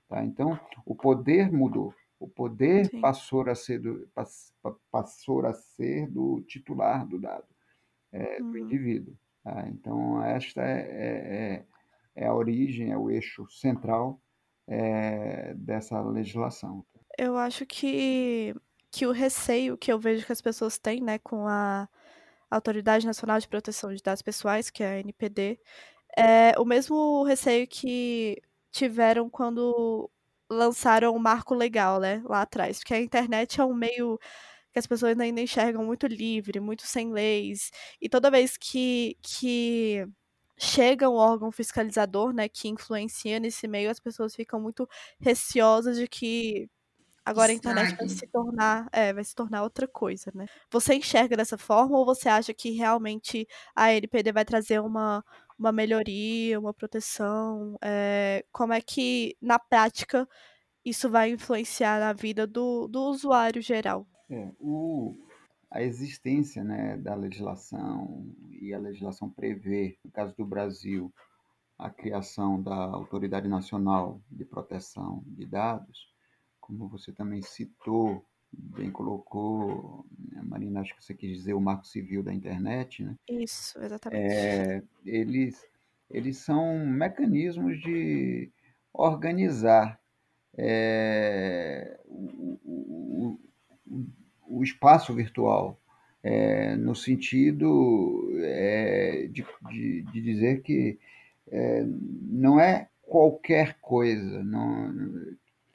Tá? 0.07 0.23
Então, 0.23 0.59
o 0.85 0.95
poder 0.95 1.51
mudou. 1.51 1.93
O 2.19 2.27
poder 2.27 2.89
passou 2.99 3.49
a, 3.49 3.55
ser 3.55 3.79
do, 3.79 4.07
passou 4.91 5.45
a 5.45 5.53
ser 5.53 6.07
do 6.07 6.41
titular 6.41 7.07
do 7.07 7.17
dado, 7.17 7.45
é, 8.11 8.41
uhum. 8.41 8.51
do 8.51 8.57
indivíduo. 8.57 9.15
Tá? 9.43 9.67
Então, 9.69 10.21
esta 10.23 10.61
é, 10.61 10.81
é, 10.81 11.65
é, 12.15 12.23
é, 12.23 12.27
a 12.27 12.33
origem, 12.33 12.91
é 12.91 12.97
o 12.97 13.09
eixo 13.09 13.47
central 13.49 14.21
é, 14.67 15.53
dessa 15.55 16.01
legislação. 16.01 16.85
Eu 17.21 17.37
acho 17.37 17.65
que, 17.65 18.55
que 18.89 19.05
o 19.05 19.11
receio 19.11 19.77
que 19.77 19.91
eu 19.91 19.99
vejo 19.99 20.25
que 20.25 20.31
as 20.31 20.39
pessoas 20.41 20.77
têm 20.77 21.01
né, 21.01 21.19
com 21.19 21.45
a 21.49 21.89
Autoridade 22.49 23.05
Nacional 23.05 23.39
de 23.39 23.47
Proteção 23.47 23.93
de 23.93 24.01
Dados 24.01 24.21
Pessoais, 24.21 24.69
que 24.69 24.81
é 24.83 24.87
a 24.93 24.99
NPD, 25.01 25.59
é 26.17 26.53
o 26.59 26.65
mesmo 26.65 27.23
receio 27.25 27.67
que 27.67 28.41
tiveram 28.71 29.29
quando 29.29 30.09
lançaram 30.49 31.13
o 31.15 31.19
marco 31.19 31.53
legal, 31.55 31.99
né, 31.99 32.21
lá 32.25 32.43
atrás, 32.43 32.79
porque 32.79 32.93
a 32.93 33.01
internet 33.01 33.59
é 33.61 33.65
um 33.65 33.73
meio 33.75 34.17
que 34.73 34.79
as 34.79 34.87
pessoas 34.87 35.19
ainda 35.19 35.41
enxergam 35.41 35.85
muito 35.85 36.07
livre, 36.07 36.59
muito 36.61 36.83
sem 36.87 37.11
leis, 37.11 37.71
e 38.01 38.09
toda 38.09 38.31
vez 38.31 38.57
que, 38.57 39.17
que 39.21 40.07
chega 40.57 41.09
um 41.09 41.15
órgão 41.15 41.51
fiscalizador, 41.51 42.33
né, 42.33 42.49
que 42.49 42.69
influencia 42.69 43.39
nesse 43.41 43.67
meio, 43.67 43.89
as 43.91 43.99
pessoas 43.99 44.35
ficam 44.35 44.61
muito 44.61 44.87
receosas 45.19 45.97
de 45.97 46.07
que 46.07 46.69
Agora 47.25 47.51
a 47.51 47.55
internet 47.55 47.95
vai 47.95 48.09
se 48.09 48.27
tornar, 48.27 48.87
é, 48.91 49.13
vai 49.13 49.23
se 49.23 49.35
tornar 49.35 49.63
outra 49.63 49.87
coisa, 49.87 50.31
né? 50.33 50.45
Você 50.71 50.95
enxerga 50.95 51.37
dessa 51.37 51.57
forma 51.57 51.97
ou 51.97 52.05
você 52.05 52.29
acha 52.29 52.53
que 52.53 52.71
realmente 52.71 53.47
a 53.75 53.93
NPD 53.93 54.31
vai 54.31 54.45
trazer 54.45 54.79
uma, 54.79 55.23
uma 55.57 55.71
melhoria, 55.71 56.59
uma 56.59 56.73
proteção? 56.73 57.77
É, 57.83 58.43
como 58.51 58.73
é 58.73 58.81
que, 58.81 59.35
na 59.41 59.59
prática, 59.59 60.27
isso 60.83 61.09
vai 61.09 61.31
influenciar 61.31 61.99
na 61.99 62.13
vida 62.13 62.47
do, 62.47 62.87
do 62.87 63.01
usuário 63.03 63.61
geral? 63.61 64.07
É, 64.29 64.51
o, 64.59 65.15
a 65.71 65.83
existência 65.83 66.63
né, 66.63 66.97
da 66.97 67.15
legislação 67.15 68.25
e 68.49 68.73
a 68.73 68.79
legislação 68.79 69.29
prevê, 69.29 69.97
no 70.03 70.11
caso 70.11 70.35
do 70.35 70.45
Brasil, 70.45 71.13
a 71.77 71.89
criação 71.89 72.61
da 72.61 72.75
Autoridade 72.75 73.47
Nacional 73.47 74.21
de 74.29 74.43
Proteção 74.43 75.23
de 75.27 75.45
Dados, 75.45 76.08
como 76.69 76.87
você 76.87 77.11
também 77.11 77.41
citou, 77.41 78.23
bem 78.53 78.91
colocou, 78.91 80.05
né, 80.31 80.39
Marina, 80.43 80.81
acho 80.81 80.95
que 80.95 81.03
você 81.03 81.15
quis 81.15 81.35
dizer 81.35 81.53
o 81.55 81.59
marco 81.59 81.87
civil 81.87 82.21
da 82.21 82.31
internet, 82.31 83.03
né? 83.03 83.15
Isso, 83.27 83.79
exatamente. 83.79 84.31
É, 84.31 84.83
eles, 85.03 85.65
eles 86.11 86.37
são 86.37 86.85
mecanismos 86.85 87.81
de 87.81 88.51
organizar 88.93 89.99
é, 90.55 91.99
o, 92.05 92.59
o, 92.63 93.39
o, 93.87 94.07
o, 94.47 94.63
espaço 94.63 95.11
virtual, 95.15 95.81
é, 96.21 96.75
no 96.75 96.93
sentido 96.93 98.29
é, 98.43 99.27
de, 99.31 99.43
de, 99.71 100.01
de, 100.03 100.21
dizer 100.21 100.61
que 100.61 100.99
é, 101.47 101.83
não 101.83 102.59
é 102.59 102.89
qualquer 103.01 103.79
coisa, 103.81 104.43
não, 104.43 104.93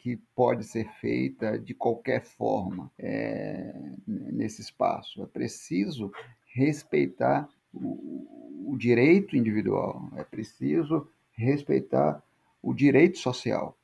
que 0.04 0.18
pode 0.36 0.64
ser 0.64 0.86
feita 1.00 1.58
de 1.58 1.72
qualquer 1.72 2.22
forma 2.22 2.92
é, 2.98 3.74
nesse 4.06 4.60
espaço. 4.60 5.22
É 5.22 5.26
preciso 5.26 6.12
respeitar 6.54 7.48
o, 7.72 8.68
o 8.70 8.76
direito 8.76 9.34
individual, 9.34 10.10
é 10.18 10.22
preciso 10.22 11.08
respeitar 11.32 12.22
o 12.62 12.74
direito 12.74 13.16
social. 13.16 13.74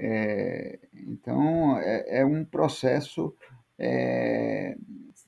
É, 0.00 0.78
então, 0.94 1.76
é, 1.76 2.20
é, 2.20 2.24
um 2.24 2.42
processo, 2.42 3.36
é, 3.78 4.78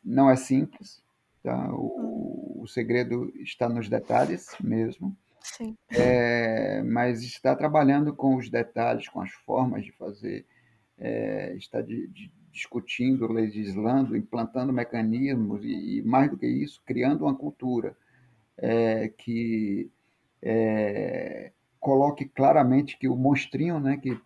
não 0.03 0.31
é 0.31 0.37
simples, 0.37 1.03
tá? 1.43 1.71
o, 1.75 2.63
o 2.63 2.67
segredo 2.67 3.31
está 3.37 3.69
nos 3.69 3.87
detalhes 3.87 4.47
mesmo, 4.59 5.15
Sim. 5.43 5.77
É, 5.91 6.83
mas 6.83 7.23
está 7.23 7.55
trabalhando 7.55 8.15
com 8.15 8.37
os 8.37 8.49
detalhes, 8.49 9.09
com 9.09 9.21
as 9.21 9.33
formas 9.33 9.85
de 9.85 9.93
fazer, 9.93 10.47
é, 10.99 11.55
está 11.57 11.81
de, 11.81 12.07
de, 12.09 12.33
discutindo, 12.51 13.31
legislando, 13.31 14.17
implantando 14.17 14.73
mecanismos 14.73 15.65
e, 15.65 15.99
e, 15.99 16.03
mais 16.03 16.31
do 16.31 16.39
que 16.39 16.47
isso, 16.47 16.83
criando 16.85 17.25
uma 17.25 17.35
cultura 17.35 17.97
é, 18.57 19.09
que 19.09 19.91
é, 20.41 21.53
coloque 21.81 22.27
claramente 22.27 22.99
que 22.99 23.09
o 23.09 23.17
monstrinho, 23.17 23.81
né, 23.81 23.97
que, 23.97 24.19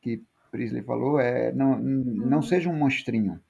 que 0.00 0.22
Prisley 0.50 0.82
falou, 0.82 1.20
é, 1.20 1.52
não, 1.52 1.78
não 1.78 2.38
uhum. 2.38 2.42
seja 2.42 2.68
um 2.68 2.76
monstrinho. 2.76 3.40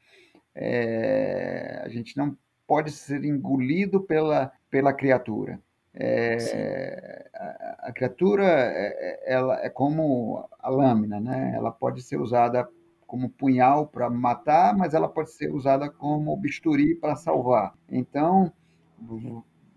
É, 0.55 1.83
a 1.85 1.89
gente 1.89 2.17
não 2.17 2.37
pode 2.67 2.93
ser 2.93 3.25
engolido 3.25 4.01
pela, 4.01 4.53
pela 4.71 4.93
criatura. 4.93 5.61
É, 5.93 7.29
a, 7.35 7.89
a, 7.89 7.93
criatura 7.93 8.45
é, 8.45 9.27
é, 9.27 9.33
ela 9.33 9.61
é 9.61 9.69
como 9.69 10.49
a 10.59 10.69
lâmina, 10.69 11.19
né? 11.19 11.53
Ela 11.55 11.73
pode 11.73 12.03
ser 12.03 12.17
usada 12.21 12.69
como 13.07 13.29
punhal 13.29 13.89
para 13.89 14.09
matar, 14.09 14.77
mas 14.77 14.95
ela 14.95 15.09
pode 15.09 15.33
ser 15.33 15.53
usada 15.53 15.91
como 15.91 16.37
bisturi 16.37 16.95
para 16.95 17.17
salvar. 17.17 17.75
Então, 17.89 18.53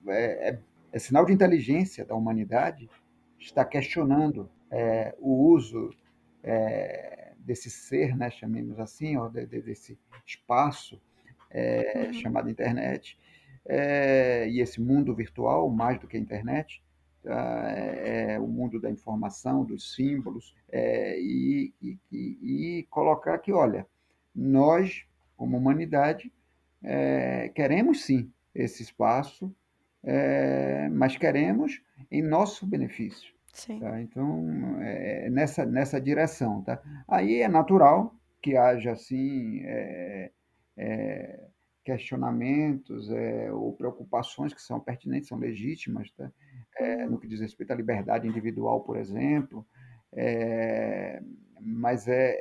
é, 0.07 0.49
é, 0.49 0.59
é, 0.91 0.99
sinal 0.99 1.25
de 1.25 1.33
inteligência 1.33 2.05
da 2.05 2.13
humanidade 2.13 2.87
estar 3.39 3.65
questionando 3.65 4.49
é, 4.69 5.15
o 5.19 5.51
uso 5.51 5.89
desse 7.39 7.69
ser, 7.69 8.15
né, 8.17 8.29
chamemos 8.29 8.77
assim, 8.79 9.15
ó, 9.15 9.29
de, 9.29 9.45
desse 9.45 9.97
espaço 10.25 11.01
é, 11.49 12.07
uhum. 12.07 12.13
chamado 12.13 12.49
internet, 12.49 13.17
é, 13.65 14.47
e 14.49 14.59
esse 14.59 14.81
mundo 14.81 15.15
virtual, 15.15 15.69
mais 15.69 15.99
do 15.99 16.07
que 16.07 16.17
a 16.17 16.19
internet, 16.19 16.83
tá? 17.23 17.71
é, 17.71 18.33
é, 18.33 18.39
o 18.39 18.47
mundo 18.47 18.79
da 18.79 18.89
informação, 18.89 19.63
dos 19.63 19.93
símbolos, 19.95 20.55
é, 20.71 21.19
e, 21.19 21.73
e, 21.81 21.97
e, 22.11 22.83
colocar 22.89 23.37
que, 23.39 23.51
olha, 23.51 23.87
nós, 24.35 25.05
como 25.37 25.57
humanidade, 25.57 26.31
é, 26.83 27.49
queremos 27.49 28.03
sim 28.03 28.31
esse 28.53 28.83
espaço, 28.83 29.53
é, 30.03 30.89
mas 30.89 31.15
queremos 31.15 31.81
em 32.11 32.21
nosso 32.21 32.67
benefício. 32.67 33.33
Tá? 33.79 34.01
Então, 34.01 34.77
é, 34.81 35.29
nessa, 35.29 35.65
nessa 35.65 36.01
direção. 36.01 36.61
Tá? 36.63 36.81
Aí 37.07 37.41
é 37.41 37.47
natural 37.47 38.13
que 38.41 38.57
haja, 38.57 38.91
assim, 38.91 39.61
é, 39.63 40.31
é, 40.75 41.39
questionamentos 41.83 43.09
é, 43.11 43.51
ou 43.51 43.73
preocupações 43.73 44.53
que 44.53 44.61
são 44.61 44.79
pertinentes, 44.79 45.27
são 45.27 45.37
legítimas, 45.37 46.09
tá? 46.11 46.31
É, 46.77 47.05
no 47.05 47.19
que 47.19 47.27
diz 47.27 47.39
respeito 47.39 47.71
à 47.71 47.75
liberdade 47.75 48.27
individual, 48.27 48.81
por 48.81 48.97
exemplo, 48.97 49.65
é, 50.13 51.21
mas 51.59 52.07
é, 52.07 52.31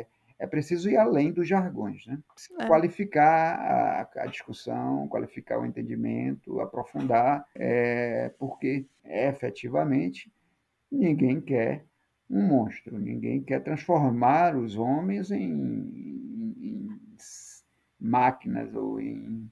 é, 0.00 0.06
é, 0.38 0.46
preciso 0.46 0.90
ir 0.90 0.96
além 0.96 1.32
dos 1.32 1.48
jargões, 1.48 2.06
né? 2.06 2.18
É. 2.60 2.66
qualificar 2.66 3.54
a, 3.54 4.22
a, 4.22 4.26
discussão, 4.26 5.08
qualificar 5.08 5.58
o 5.58 5.66
entendimento, 5.66 6.60
aprofundar, 6.60 7.46
é, 7.54 8.30
porque 8.38 8.86
efetivamente 9.04 10.32
ninguém 10.90 11.40
quer 11.40 11.84
um 12.30 12.42
monstro, 12.46 12.98
ninguém 12.98 13.42
quer 13.42 13.62
transformar 13.62 14.54
os 14.54 14.76
homens 14.76 15.30
em 15.30 16.27
máquinas 18.00 18.74
ou 18.74 19.00
em 19.00 19.50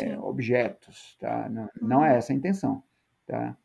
é, 0.00 0.18
objetos, 0.18 1.16
tá? 1.18 1.48
Não, 1.48 1.68
não, 1.80 2.04
é 2.04 2.10
uhum. 2.10 2.16
essa 2.16 2.32
a 2.32 2.36
intenção, 2.36 2.82
tá? 3.26 3.56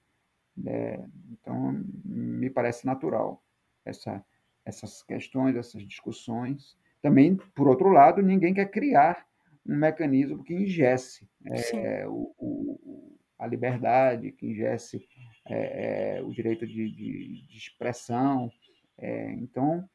É, 0.66 1.06
então, 1.32 1.84
me 2.04 2.50
parece 2.50 2.86
natural 2.86 3.44
essa, 3.86 4.24
essas 4.66 5.04
questões, 5.04 5.56
essas 5.56 5.86
discussões. 5.86 6.78
Também, 7.02 7.36
por 7.56 7.68
outro 7.68 7.90
lado, 7.90 8.22
ninguém 8.22 8.54
quer 8.54 8.70
criar 8.72 9.26
um 9.66 9.76
mecanismo 9.76 10.44
que 10.44 10.54
ingesse 10.54 11.30
é, 11.46 12.08
o, 12.08 12.34
o, 12.38 13.18
a 13.38 13.46
liberdade, 13.46 14.32
que 14.32 14.48
ingesse 14.48 15.06
é, 15.46 16.18
é, 16.18 16.24
o 16.24 16.32
direito 16.32 16.66
de, 16.66 16.90
de, 16.90 17.48
de 17.48 17.58
expressão. 17.58 18.50
É, 18.98 19.32
então, 19.34 19.88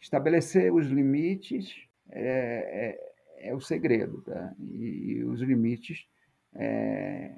estabelecer 0.00 0.72
os 0.72 0.86
limites 0.86 1.87
é, 2.10 2.98
é, 3.40 3.50
é 3.50 3.54
o 3.54 3.60
segredo, 3.60 4.22
tá? 4.22 4.54
E, 4.58 5.18
e 5.18 5.24
os 5.24 5.40
limites, 5.40 6.06
é, 6.54 7.34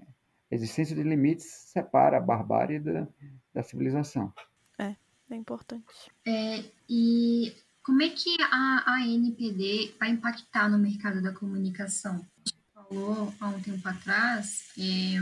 a 0.51 0.55
existência 0.55 0.95
de 0.95 1.03
limites 1.03 1.47
separa 1.47 2.19
a 2.19 2.21
barbárie 2.21 2.81
da, 2.81 3.07
da 3.55 3.63
civilização. 3.63 4.33
É, 4.79 4.95
é 5.31 5.35
importante. 5.35 6.11
É, 6.27 6.65
e 6.89 7.55
como 7.83 8.03
é 8.03 8.09
que 8.09 8.37
a, 8.41 8.85
a 8.87 9.07
NPD 9.07 9.95
vai 9.99 10.11
impactar 10.11 10.69
no 10.69 10.79
mercado 10.79 11.23
da 11.23 11.33
comunicação? 11.33 12.15
A 12.15 12.49
gente 12.49 12.55
falou 12.73 13.33
há 13.41 13.49
um 13.49 13.61
tempo 13.61 13.89
atrás, 13.89 14.73
é, 14.79 15.19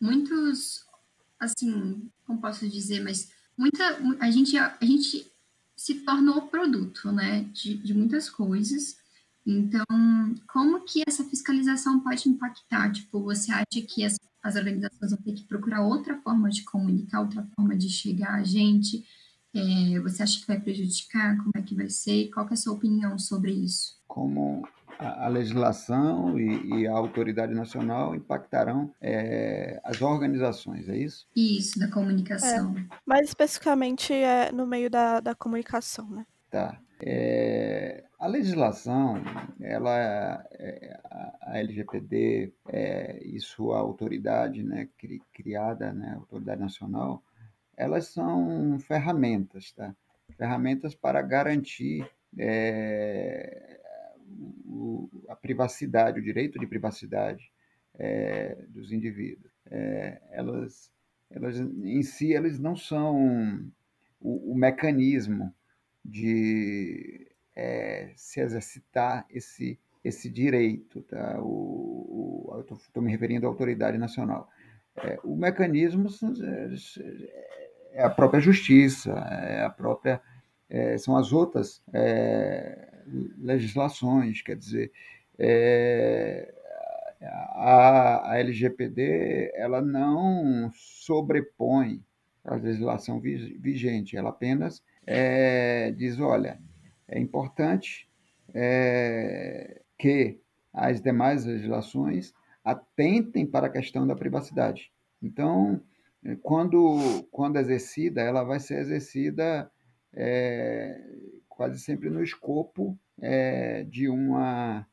muitos, 0.00 0.86
assim, 1.38 2.10
como 2.26 2.40
posso 2.40 2.68
dizer, 2.68 3.02
mas 3.02 3.32
muita, 3.56 3.84
a 4.20 4.30
gente, 4.30 4.56
a 4.56 4.78
gente 4.82 5.30
se 5.80 5.94
tornou 5.94 6.42
produto, 6.42 7.10
né, 7.10 7.44
de, 7.54 7.74
de 7.78 7.94
muitas 7.94 8.28
coisas. 8.28 8.98
Então, 9.46 9.86
como 10.52 10.84
que 10.84 11.02
essa 11.08 11.24
fiscalização 11.24 12.00
pode 12.00 12.28
impactar? 12.28 12.92
Tipo, 12.92 13.22
você 13.22 13.50
acha 13.50 13.80
que 13.88 14.04
as, 14.04 14.18
as 14.42 14.56
organizações 14.56 15.10
vão 15.10 15.22
ter 15.22 15.32
que 15.32 15.44
procurar 15.44 15.80
outra 15.80 16.20
forma 16.20 16.50
de 16.50 16.64
comunicar, 16.64 17.22
outra 17.22 17.48
forma 17.56 17.74
de 17.74 17.88
chegar 17.88 18.34
a 18.34 18.44
gente? 18.44 19.06
É, 19.54 19.98
você 20.00 20.22
acha 20.22 20.38
que 20.38 20.46
vai 20.46 20.60
prejudicar? 20.60 21.38
Como 21.38 21.52
é 21.56 21.62
que 21.62 21.74
vai 21.74 21.88
ser? 21.88 22.28
Qual 22.28 22.46
é 22.46 22.52
a 22.52 22.56
sua 22.56 22.74
opinião 22.74 23.18
sobre 23.18 23.50
isso? 23.50 23.98
Como 24.06 24.68
a, 25.00 25.28
legislação 25.28 26.38
e, 26.38 26.80
e, 26.80 26.86
a 26.86 26.92
autoridade 26.92 27.54
nacional 27.54 28.14
impactarão 28.14 28.94
é, 29.00 29.80
as 29.84 30.00
organizações, 30.02 30.88
é 30.88 30.96
isso? 30.96 31.26
Isso, 31.34 31.78
da 31.78 31.90
comunicação. 31.90 32.76
É, 32.76 32.96
mais 33.06 33.28
especificamente 33.28 34.12
é 34.12 34.52
no 34.52 34.66
meio 34.66 34.90
da, 34.90 35.20
da 35.20 35.34
comunicação, 35.34 36.08
né? 36.10 36.26
Tá. 36.50 36.78
É, 37.02 38.04
a 38.18 38.26
legislação, 38.26 39.22
ela, 39.60 40.44
é, 40.52 41.00
a 41.40 41.58
LGPD 41.58 42.52
é, 42.68 43.18
e 43.24 43.40
sua 43.40 43.78
autoridade 43.78 44.62
né, 44.62 44.88
cri, 44.98 45.22
criada, 45.32 45.92
né, 45.92 46.14
autoridade 46.16 46.60
nacional, 46.60 47.22
elas 47.74 48.08
são 48.08 48.78
ferramentas, 48.80 49.72
tá? 49.72 49.94
Ferramentas 50.36 50.94
para 50.94 51.22
garantir 51.22 52.06
é, 52.38 53.79
a 55.28 55.36
privacidade, 55.36 56.20
o 56.20 56.22
direito 56.22 56.58
de 56.58 56.66
privacidade 56.66 57.50
é, 57.98 58.64
dos 58.68 58.92
indivíduos. 58.92 59.52
É, 59.70 60.20
elas, 60.30 60.90
elas, 61.30 61.58
em 61.58 62.02
si, 62.02 62.34
elas 62.34 62.58
não 62.58 62.76
são 62.76 63.70
o, 64.20 64.52
o 64.52 64.54
mecanismo 64.54 65.54
de 66.04 67.30
é, 67.54 68.12
se 68.16 68.40
exercitar 68.40 69.26
esse, 69.30 69.78
esse 70.02 70.30
direito. 70.30 71.02
Tá? 71.02 71.40
O, 71.40 72.48
o 72.52 72.60
estou 72.60 73.02
me 73.02 73.10
referindo 73.10 73.46
à 73.46 73.48
autoridade 73.48 73.98
nacional. 73.98 74.48
É, 74.96 75.18
o 75.22 75.36
mecanismo 75.36 76.08
é 77.92 78.02
a 78.02 78.10
própria 78.10 78.40
justiça, 78.40 79.12
é 79.12 79.64
a 79.64 79.70
própria, 79.70 80.20
é, 80.68 80.98
são 80.98 81.16
as 81.16 81.32
outras 81.32 81.82
é, 81.92 82.89
legislações, 83.38 84.42
quer 84.42 84.56
dizer, 84.56 84.92
é, 85.38 86.52
a, 87.22 88.32
a 88.32 88.38
LGPD 88.38 89.52
ela 89.54 89.80
não 89.80 90.70
sobrepõe 90.74 92.02
a 92.44 92.54
legislação 92.54 93.20
vigente, 93.20 94.16
ela 94.16 94.30
apenas 94.30 94.82
é, 95.06 95.90
diz, 95.92 96.18
olha, 96.18 96.60
é 97.06 97.18
importante 97.18 98.08
é, 98.54 99.80
que 99.98 100.38
as 100.72 101.00
demais 101.00 101.44
legislações 101.44 102.32
atentem 102.64 103.46
para 103.46 103.66
a 103.66 103.70
questão 103.70 104.06
da 104.06 104.14
privacidade. 104.14 104.92
Então, 105.22 105.80
quando, 106.42 107.26
quando 107.30 107.56
exercida, 107.56 108.20
ela 108.20 108.44
vai 108.44 108.60
ser 108.60 108.78
exercida 108.80 109.70
é, 110.14 111.00
quase 111.60 111.78
sempre 111.78 112.08
no 112.08 112.22
escopo 112.22 112.98
é, 113.20 113.84
de 113.84 114.08
uma 114.08 114.86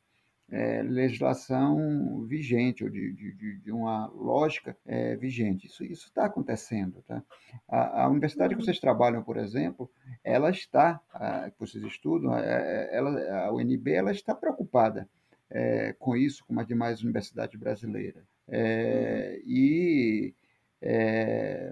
é, 0.50 0.82
legislação 0.82 2.26
vigente, 2.26 2.84
ou 2.84 2.90
de, 2.90 3.10
de, 3.14 3.56
de 3.60 3.72
uma 3.72 4.06
lógica 4.08 4.76
é, 4.84 5.16
vigente. 5.16 5.66
Isso 5.66 5.82
está 5.82 6.26
acontecendo. 6.26 7.02
Tá? 7.08 7.22
A, 7.66 8.02
a, 8.02 8.08
universidade 8.10 8.54
que 8.54 8.62
vocês 8.62 8.78
trabalham, 8.78 9.22
por 9.22 9.38
exemplo, 9.38 9.90
ela 10.22 10.50
está, 10.50 11.00
a, 11.10 11.50
que 11.50 11.58
vocês 11.58 11.82
estudam, 11.84 12.36
é, 12.36 12.94
ela, 12.94 13.46
a 13.46 13.54
UNB 13.54 13.90
ela 13.90 14.12
está 14.12 14.34
preocupada 14.34 15.08
é, 15.48 15.94
com 15.98 16.14
isso, 16.14 16.44
como 16.44 16.60
as 16.60 16.66
demais 16.66 17.02
universidades 17.02 17.58
brasileiras. 17.58 18.26
É, 18.46 19.40
e 19.46 20.34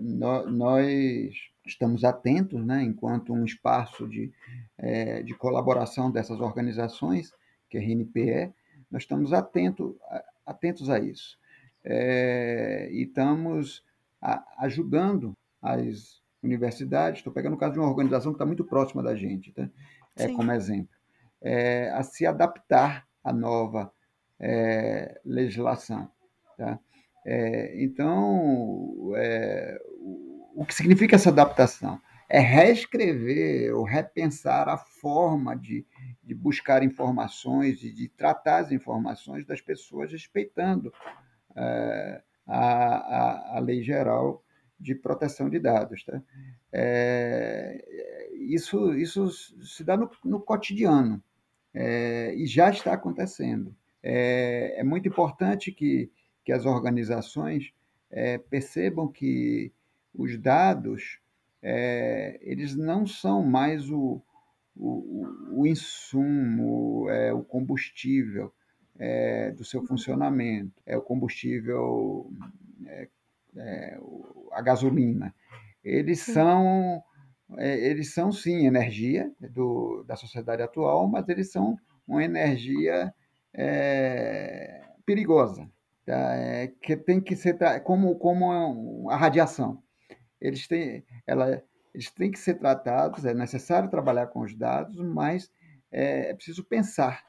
no, 0.00 0.50
nós 0.50 1.34
estamos 1.66 2.04
atentos, 2.04 2.64
né, 2.64 2.82
enquanto 2.82 3.32
um 3.32 3.44
espaço 3.44 4.08
de, 4.08 4.32
é, 4.78 5.22
de 5.22 5.34
colaboração 5.34 6.10
dessas 6.10 6.40
organizações, 6.40 7.32
que 7.68 7.76
a 7.76 7.80
RNP 7.80 8.30
é, 8.30 8.52
nós 8.90 9.02
estamos 9.02 9.32
atento, 9.32 9.98
atentos 10.44 10.88
a 10.88 10.98
isso. 10.98 11.38
É, 11.84 12.88
e 12.90 13.02
estamos 13.02 13.84
a, 14.20 14.44
ajudando 14.64 15.36
as 15.60 16.22
universidades, 16.42 17.20
estou 17.20 17.32
pegando 17.32 17.54
o 17.54 17.58
caso 17.58 17.74
de 17.74 17.78
uma 17.78 17.88
organização 17.88 18.32
que 18.32 18.36
está 18.36 18.46
muito 18.46 18.64
próxima 18.64 19.02
da 19.02 19.14
gente, 19.14 19.52
tá? 19.52 19.68
é, 20.16 20.28
como 20.28 20.52
exemplo, 20.52 20.94
é, 21.42 21.90
a 21.90 22.02
se 22.02 22.26
adaptar 22.26 23.06
à 23.22 23.32
nova 23.32 23.92
é, 24.38 25.20
legislação. 25.24 26.10
Tá? 26.56 26.78
É, 27.24 27.82
então, 27.82 29.12
é, 29.16 29.78
o 30.56 30.64
que 30.64 30.74
significa 30.74 31.16
essa 31.16 31.28
adaptação? 31.28 32.00
É 32.28 32.40
reescrever 32.40 33.72
ou 33.76 33.84
repensar 33.84 34.68
a 34.68 34.76
forma 34.76 35.54
de, 35.54 35.86
de 36.24 36.34
buscar 36.34 36.82
informações 36.82 37.84
e 37.84 37.92
de 37.92 38.08
tratar 38.08 38.58
as 38.58 38.72
informações 38.72 39.46
das 39.46 39.60
pessoas 39.60 40.10
respeitando 40.10 40.92
é, 41.54 42.22
a, 42.46 42.58
a, 42.58 43.56
a, 43.56 43.60
lei 43.60 43.82
geral 43.82 44.42
de 44.80 44.94
proteção 44.94 45.48
de 45.48 45.60
dados. 45.60 46.02
Tá? 46.04 46.20
É, 46.72 47.84
isso, 48.32 48.94
isso 48.94 49.30
se 49.30 49.84
dá 49.84 49.96
no, 49.96 50.10
no 50.24 50.40
cotidiano 50.40 51.22
é, 51.72 52.34
e 52.34 52.46
já 52.46 52.70
está 52.70 52.94
acontecendo. 52.94 53.76
É, 54.02 54.80
é, 54.80 54.84
muito 54.84 55.06
importante 55.06 55.70
que, 55.70 56.10
que 56.44 56.52
as 56.52 56.64
organizações 56.64 57.72
é, 58.10 58.38
percebam 58.38 59.06
que 59.06 59.72
os 60.16 60.38
dados 60.38 61.20
é, 61.62 62.38
eles 62.42 62.76
não 62.76 63.06
são 63.06 63.42
mais 63.42 63.90
o, 63.90 64.22
o, 64.76 65.26
o 65.52 65.66
insumo, 65.66 67.08
é, 67.10 67.32
o 67.32 67.42
combustível 67.42 68.52
é, 68.98 69.50
do 69.52 69.64
seu 69.64 69.82
funcionamento, 69.84 70.80
é 70.86 70.96
o 70.96 71.02
combustível, 71.02 72.30
é, 72.86 73.08
é, 73.56 73.98
a 74.52 74.62
gasolina. 74.62 75.34
Eles 75.82 76.20
são, 76.20 77.02
é, 77.56 77.78
eles 77.88 78.12
são 78.12 78.32
sim 78.32 78.66
energia 78.66 79.30
do, 79.40 80.04
da 80.06 80.16
sociedade 80.16 80.62
atual, 80.62 81.08
mas 81.08 81.28
eles 81.28 81.50
são 81.50 81.78
uma 82.06 82.22
energia 82.22 83.12
perigosa, 85.06 85.68
tá? 86.04 86.34
Que 86.82 86.94
tem 86.94 87.20
que 87.20 87.34
ser 87.34 87.56
como, 87.82 88.16
como 88.16 89.10
a 89.10 89.16
radiação. 89.16 89.82
Eles 90.40 90.66
têm, 90.66 91.04
ela, 91.26 91.62
eles 91.94 92.10
têm 92.10 92.30
que 92.30 92.38
ser 92.38 92.54
tratados, 92.54 93.24
é 93.24 93.34
necessário 93.34 93.90
trabalhar 93.90 94.26
com 94.28 94.40
os 94.40 94.54
dados, 94.54 94.96
mas 94.96 95.50
é, 95.90 96.30
é 96.30 96.34
preciso 96.34 96.64
pensar 96.64 97.24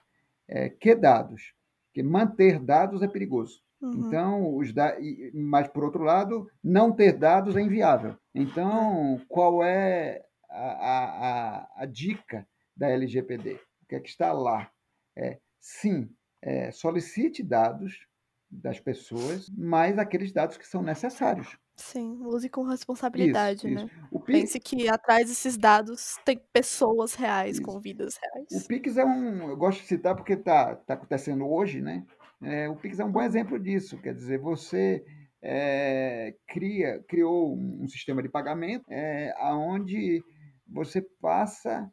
é, 0.47 0.69
que 0.69 0.95
dados, 0.95 1.53
que 1.93 2.03
manter 2.03 2.59
dados 2.59 3.01
é 3.01 3.07
perigoso. 3.07 3.61
Uhum. 3.81 4.07
Então, 4.07 4.55
os 4.55 4.73
da... 4.73 4.95
mas 5.33 5.67
por 5.67 5.83
outro 5.83 6.03
lado, 6.03 6.49
não 6.63 6.91
ter 6.91 7.13
dados 7.13 7.55
é 7.55 7.61
inviável. 7.61 8.17
Então, 8.33 9.21
qual 9.27 9.63
é 9.63 10.23
a, 10.49 11.67
a, 11.77 11.83
a 11.83 11.85
dica 11.85 12.47
da 12.75 12.89
LGPD? 12.89 13.53
O 13.53 13.85
que 13.87 13.95
é 13.95 13.99
que 13.99 14.09
está 14.09 14.33
lá? 14.33 14.71
É, 15.15 15.39
sim, 15.59 16.09
é, 16.41 16.71
solicite 16.71 17.43
dados 17.43 18.07
das 18.49 18.79
pessoas, 18.79 19.49
mas 19.55 19.97
aqueles 19.97 20.31
dados 20.31 20.57
que 20.57 20.67
são 20.67 20.81
necessários. 20.81 21.57
Sim, 21.77 22.19
use 22.25 22.49
com 22.49 22.63
responsabilidade, 22.63 23.67
isso, 23.67 23.69
né? 23.69 23.89
Isso. 24.11 24.19
Pense 24.25 24.59
que 24.59 24.89
atrás 24.89 25.27
desses 25.27 25.55
dados 25.55 26.17
tem 26.25 26.41
pessoas 26.51 27.13
reais, 27.13 27.57
isso. 27.57 27.61
com 27.61 27.79
vidas 27.79 28.17
reais. 28.17 28.63
O 28.63 28.67
Pix 28.67 28.97
é 28.97 29.05
um. 29.05 29.49
Eu 29.49 29.55
gosto 29.55 29.81
de 29.81 29.87
citar 29.87 30.15
porque 30.15 30.33
está 30.33 30.75
tá 30.75 30.95
acontecendo 30.95 31.47
hoje, 31.47 31.79
né? 31.79 32.03
É, 32.41 32.67
o 32.67 32.75
Pix 32.75 32.99
é 32.99 33.05
um 33.05 33.11
bom 33.11 33.21
exemplo 33.21 33.59
disso. 33.59 34.01
Quer 34.01 34.15
dizer, 34.15 34.39
você 34.39 35.05
é, 35.41 36.35
cria, 36.47 37.03
criou 37.07 37.55
um 37.55 37.87
sistema 37.87 38.23
de 38.23 38.29
pagamento 38.29 38.83
é, 38.89 39.33
onde 39.51 40.23
você 40.67 41.01
passa 41.21 41.89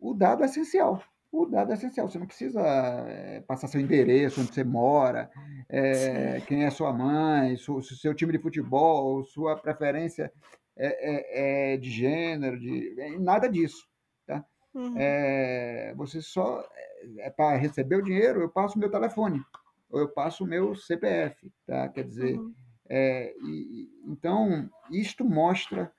o 0.00 0.14
dado 0.14 0.44
essencial 0.44 1.02
o 1.36 1.46
dado 1.46 1.70
é 1.70 1.74
essencial. 1.74 2.08
Você 2.08 2.18
não 2.18 2.26
precisa 2.26 2.62
é, 2.62 3.40
passar 3.40 3.68
seu 3.68 3.80
endereço, 3.80 4.40
onde 4.40 4.54
você 4.54 4.64
mora, 4.64 5.30
é, 5.68 6.40
quem 6.46 6.64
é 6.64 6.70
sua 6.70 6.92
mãe, 6.92 7.56
seu, 7.58 7.82
seu 7.82 8.14
time 8.14 8.32
de 8.32 8.38
futebol, 8.38 9.22
sua 9.24 9.54
preferência 9.56 10.32
é, 10.76 11.72
é, 11.72 11.74
é 11.74 11.76
de 11.76 11.90
gênero, 11.90 12.58
de 12.58 13.18
nada 13.18 13.48
disso. 13.48 13.86
Tá? 14.26 14.44
Uhum. 14.74 14.94
você 15.96 16.20
só 16.20 16.62
é 17.18 17.30
para 17.30 17.56
receber 17.56 17.96
o 17.96 18.02
dinheiro, 18.02 18.40
eu 18.40 18.48
passo 18.48 18.76
o 18.76 18.78
meu 18.78 18.90
telefone 18.90 19.40
ou 19.88 20.00
eu 20.00 20.08
passo 20.08 20.44
o 20.44 20.46
meu 20.46 20.74
CPF, 20.74 21.50
tá? 21.64 21.88
Quer 21.88 22.04
dizer, 22.04 22.36
uhum. 22.36 22.52
e, 22.90 23.88
então 24.04 24.68
isto 24.90 25.24
mostra 25.24 25.92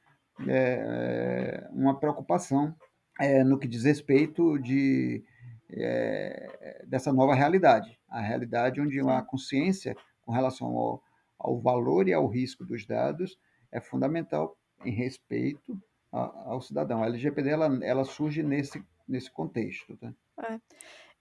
uma 1.72 1.98
preocupação 1.98 2.76
é, 3.20 3.44
no 3.44 3.58
que 3.58 3.68
diz 3.68 3.84
respeito 3.84 4.58
de, 4.60 5.24
é, 5.70 6.84
dessa 6.88 7.12
nova 7.12 7.34
realidade, 7.34 7.98
a 8.10 8.22
realidade 8.22 8.82
onde 8.82 9.00
a 9.00 9.22
consciência 9.22 9.96
com 10.26 10.32
relação 10.32 10.68
ao, 10.68 11.04
ao 11.40 11.60
valor 11.60 12.08
e 12.08 12.14
ao 12.14 12.28
risco 12.28 12.66
dos 12.66 12.86
dados 12.86 13.38
é 13.72 13.80
fundamental 13.80 14.56
em 14.86 14.92
respeito 14.92 15.80
ao 16.12 16.62
cidadão. 16.62 17.04
A 17.04 17.08
LGPD 17.08 17.50
ela, 17.50 17.80
ela 17.84 18.06
surge 18.06 18.42
nesse, 18.42 18.84
nesse 19.08 19.32
contexto. 19.32 19.98
Tá? 19.98 20.14
É. 20.50 20.60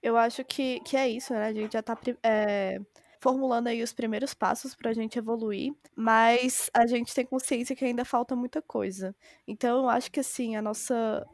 Eu 0.02 0.16
acho 0.16 0.44
que, 0.44 0.80
que 0.80 0.96
é 0.96 1.08
isso, 1.08 1.32
né? 1.32 1.46
A 1.46 1.52
gente 1.52 1.72
já 1.72 1.80
está 1.80 1.98
é, 2.22 2.78
formulando 3.20 3.68
aí 3.68 3.82
os 3.82 3.92
primeiros 3.92 4.34
passos 4.34 4.74
para 4.74 4.90
a 4.90 4.94
gente 4.94 5.18
evoluir, 5.18 5.74
mas 5.96 6.70
a 6.72 6.86
gente 6.86 7.14
tem 7.14 7.24
consciência 7.26 7.74
que 7.74 7.84
ainda 7.84 8.04
falta 8.04 8.36
muita 8.36 8.62
coisa. 8.62 9.14
Então, 9.46 9.82
eu 9.82 9.88
acho 9.88 10.10
que 10.10 10.20
assim, 10.20 10.54
a 10.54 10.62
nossa 10.62 11.26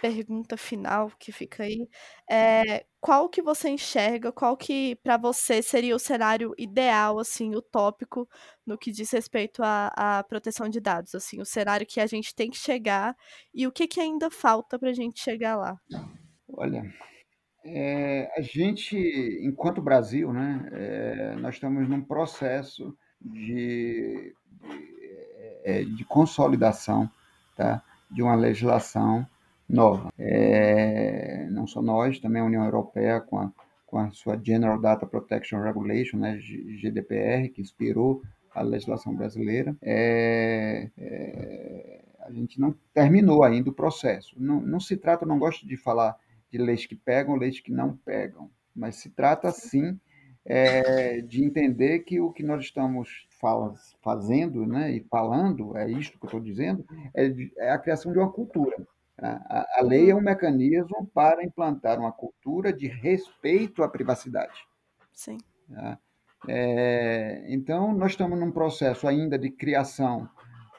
pergunta 0.00 0.56
final 0.56 1.12
que 1.18 1.30
fica 1.30 1.64
aí 1.64 1.88
é 2.28 2.84
qual 3.00 3.28
que 3.28 3.42
você 3.42 3.68
enxerga, 3.68 4.32
qual 4.32 4.56
que 4.56 4.96
para 5.02 5.16
você 5.16 5.62
seria 5.62 5.94
o 5.94 5.98
cenário 5.98 6.54
ideal, 6.58 7.18
assim, 7.18 7.54
utópico 7.54 8.28
no 8.66 8.78
que 8.78 8.90
diz 8.90 9.10
respeito 9.10 9.62
à, 9.62 9.92
à, 9.96 10.24
proteção 10.24 10.68
de 10.68 10.80
dados, 10.80 11.14
assim, 11.14 11.40
o 11.40 11.44
cenário 11.44 11.86
que 11.86 12.00
a 12.00 12.06
gente 12.06 12.34
tem 12.34 12.50
que 12.50 12.56
chegar 12.56 13.14
e 13.54 13.66
o 13.66 13.72
que, 13.72 13.86
que 13.86 14.00
ainda 14.00 14.30
falta 14.30 14.78
para 14.78 14.90
a 14.90 14.94
gente 14.94 15.20
chegar 15.20 15.56
lá? 15.56 15.78
Olha, 16.48 16.82
é, 17.64 18.30
a 18.36 18.40
gente, 18.40 18.96
enquanto 19.42 19.82
Brasil, 19.82 20.32
né, 20.32 20.68
é, 20.72 21.34
nós 21.36 21.54
estamos 21.54 21.88
num 21.88 22.02
processo 22.02 22.96
de, 23.20 24.34
de, 25.64 25.84
de 25.96 26.04
consolidação 26.04 27.10
tá, 27.56 27.82
de 28.10 28.22
uma 28.22 28.34
legislação 28.34 29.26
nova. 29.70 30.12
É, 30.18 31.48
não 31.50 31.66
só 31.66 31.80
nós, 31.80 32.18
também 32.18 32.42
a 32.42 32.44
União 32.44 32.64
Europeia 32.64 33.20
com 33.20 33.38
a, 33.38 33.52
com 33.86 33.98
a 33.98 34.10
sua 34.10 34.38
General 34.42 34.80
Data 34.80 35.06
Protection 35.06 35.62
Regulation, 35.62 36.18
né, 36.18 36.38
GDPR, 36.38 37.48
que 37.48 37.60
inspirou 37.60 38.22
a 38.54 38.62
legislação 38.62 39.14
brasileira. 39.14 39.76
É, 39.80 40.90
é, 40.98 42.00
a 42.20 42.32
gente 42.32 42.60
não 42.60 42.74
terminou 42.92 43.44
ainda 43.44 43.70
o 43.70 43.74
processo. 43.74 44.34
Não, 44.38 44.60
não 44.60 44.80
se 44.80 44.96
trata, 44.96 45.24
não 45.24 45.38
gosto 45.38 45.66
de 45.66 45.76
falar 45.76 46.16
de 46.50 46.58
leis 46.58 46.86
que 46.86 46.96
pegam, 46.96 47.36
leis 47.36 47.60
que 47.60 47.70
não 47.70 47.96
pegam, 47.96 48.50
mas 48.74 48.96
se 48.96 49.10
trata 49.10 49.50
sim 49.52 49.98
é, 50.44 51.20
de 51.20 51.44
entender 51.44 52.00
que 52.00 52.20
o 52.20 52.32
que 52.32 52.42
nós 52.42 52.64
estamos 52.64 53.28
fala, 53.40 53.74
fazendo 54.02 54.66
né, 54.66 54.92
e 54.92 55.00
falando, 55.00 55.76
é 55.76 55.90
isto 55.90 56.18
que 56.18 56.24
eu 56.24 56.28
estou 56.28 56.40
dizendo, 56.40 56.84
é, 57.14 57.32
é 57.58 57.70
a 57.70 57.78
criação 57.78 58.12
de 58.12 58.18
uma 58.18 58.32
cultura. 58.32 58.76
A, 59.22 59.66
a 59.78 59.82
lei 59.82 60.10
é 60.10 60.14
um 60.14 60.20
mecanismo 60.20 61.06
para 61.12 61.44
implantar 61.44 61.98
uma 61.98 62.12
cultura 62.12 62.72
de 62.72 62.86
respeito 62.86 63.82
à 63.82 63.88
privacidade. 63.88 64.66
Sim. 65.12 65.36
Tá? 65.68 65.98
É, 66.48 67.44
então, 67.48 67.92
nós 67.92 68.12
estamos 68.12 68.38
num 68.38 68.50
processo 68.50 69.06
ainda 69.06 69.38
de 69.38 69.50
criação 69.50 70.28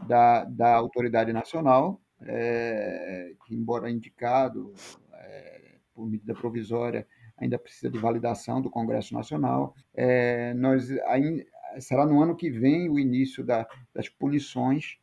da, 0.08 0.44
da 0.46 0.74
autoridade 0.74 1.32
nacional, 1.32 2.02
é, 2.24 3.34
que, 3.46 3.54
embora 3.54 3.90
indicado 3.90 4.74
é, 5.14 5.76
por 5.94 6.10
medida 6.10 6.34
provisória, 6.34 7.08
ainda 7.38 7.60
precisa 7.60 7.90
de 7.90 8.00
validação 8.00 8.62
do 8.62 8.70
Congresso 8.70 9.14
Nacional. 9.14 9.76
É, 9.94 10.54
nós, 10.56 10.90
será 11.80 12.06
no 12.06 12.22
ano 12.22 12.36
que 12.36 12.50
vem 12.50 12.90
o 12.90 13.00
início 13.00 13.44
da, 13.44 13.68
das 13.94 14.10
punições 14.10 15.00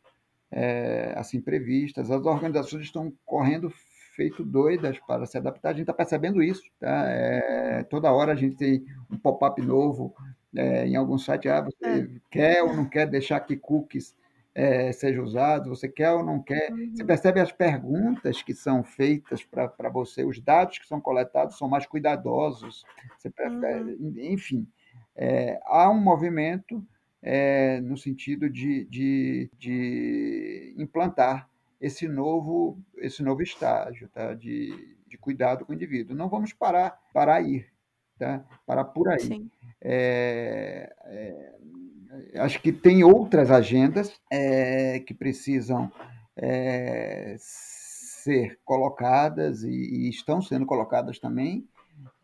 é, 0.51 1.13
assim 1.15 1.39
previstas. 1.41 2.09
As 2.09 2.25
organizações 2.25 2.83
estão 2.83 3.13
correndo 3.25 3.71
feito 4.15 4.43
doidas 4.43 4.99
para 4.99 5.25
se 5.25 5.37
adaptar. 5.37 5.69
A 5.69 5.73
gente 5.73 5.81
está 5.81 5.93
percebendo 5.93 6.43
isso. 6.43 6.63
Tá? 6.79 7.05
É, 7.09 7.83
toda 7.83 8.11
hora 8.11 8.33
a 8.33 8.35
gente 8.35 8.55
tem 8.55 8.85
um 9.09 9.17
pop-up 9.17 9.61
novo 9.61 10.13
é, 10.55 10.87
em 10.87 10.95
algum 10.95 11.17
site. 11.17 11.47
Ah, 11.47 11.61
você 11.61 11.85
é. 11.85 12.07
quer 12.29 12.63
ou 12.63 12.75
não 12.75 12.85
quer 12.85 13.07
deixar 13.07 13.39
que 13.39 13.55
cookies 13.55 14.15
é, 14.53 14.91
seja 14.91 15.21
usado? 15.21 15.69
Você 15.69 15.87
quer 15.87 16.11
ou 16.11 16.23
não 16.23 16.41
quer? 16.41 16.71
Uhum. 16.71 16.91
Você 16.93 17.05
percebe 17.05 17.39
as 17.39 17.51
perguntas 17.51 18.41
que 18.41 18.53
são 18.53 18.83
feitas 18.83 19.43
para 19.43 19.89
você, 19.89 20.25
os 20.25 20.39
dados 20.39 20.79
que 20.79 20.87
são 20.87 20.99
coletados 20.99 21.57
são 21.57 21.69
mais 21.69 21.85
cuidadosos. 21.85 22.83
Você 23.17 23.29
prefere, 23.29 23.93
uhum. 23.93 24.13
Enfim, 24.17 24.67
é, 25.15 25.59
há 25.65 25.89
um 25.89 25.99
movimento 25.99 26.85
é, 27.21 27.81
no 27.81 27.97
sentido 27.97 28.49
de, 28.49 28.85
de, 28.85 29.49
de, 29.57 30.73
implantar 30.77 31.49
esse 31.79 32.07
novo, 32.07 32.77
esse 32.97 33.23
novo 33.23 33.41
estágio 33.41 34.09
tá? 34.09 34.33
de, 34.33 34.97
de 35.07 35.17
cuidado 35.17 35.65
com 35.65 35.71
o 35.71 35.75
indivíduo. 35.75 36.15
Não 36.15 36.29
vamos 36.29 36.53
parar, 36.53 36.99
parar 37.13 37.35
aí, 37.35 37.65
tá? 38.17 38.43
parar 38.65 38.85
por 38.85 39.09
aí. 39.09 39.47
É, 39.81 40.93
é, 41.05 42.39
acho 42.39 42.61
que 42.61 42.71
tem 42.71 43.03
outras 43.03 43.51
agendas 43.51 44.19
que 45.05 45.13
precisam 45.13 45.91
ser 47.37 48.59
colocadas 48.63 49.63
e, 49.63 49.69
e, 49.69 50.09
estão 50.09 50.41
sendo 50.41 50.65
colocadas 50.65 51.19
também. 51.19 51.67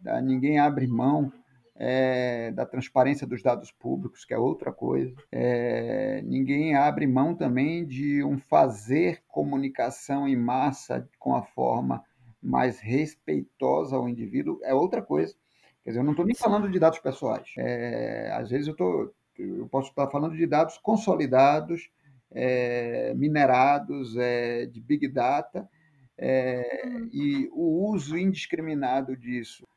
Tá? 0.03 0.21
Ninguém 0.21 0.59
abre 0.59 0.87
mão 0.87 1.31
é, 1.77 2.51
da 2.51 2.65
transparência 2.65 3.27
dos 3.27 3.43
dados 3.43 3.71
públicos, 3.71 4.23
que 4.23 4.33
é 4.33 4.37
outra 4.37 4.71
coisa. 4.71 5.13
É, 5.31 6.21
ninguém 6.23 6.75
abre 6.75 7.05
mão 7.05 7.35
também 7.35 7.85
de 7.85 8.23
um 8.23 8.37
fazer 8.37 9.21
comunicação 9.27 10.27
em 10.27 10.35
massa 10.35 11.07
com 11.19 11.35
a 11.35 11.43
forma 11.43 12.03
mais 12.41 12.79
respeitosa 12.79 13.95
ao 13.95 14.07
indivíduo, 14.07 14.59
é 14.63 14.73
outra 14.73 15.01
coisa. 15.01 15.35
Quer 15.83 15.91
dizer, 15.91 15.99
eu 15.99 16.03
não 16.03 16.11
estou 16.11 16.25
nem 16.25 16.35
falando 16.35 16.69
de 16.69 16.79
dados 16.79 16.99
pessoais. 16.99 17.51
É, 17.57 18.31
às 18.33 18.49
vezes 18.49 18.67
eu, 18.67 18.75
tô, 18.75 19.13
eu 19.37 19.67
posso 19.67 19.89
estar 19.89 20.07
falando 20.09 20.35
de 20.35 20.47
dados 20.47 20.77
consolidados, 20.77 21.89
é, 22.31 23.13
minerados, 23.15 24.15
é, 24.17 24.65
de 24.65 24.79
big 24.79 25.07
data, 25.07 25.69
é, 26.17 26.87
e 27.11 27.49
o 27.51 27.89
uso 27.91 28.17
indiscriminado 28.17 29.17
disso 29.17 29.67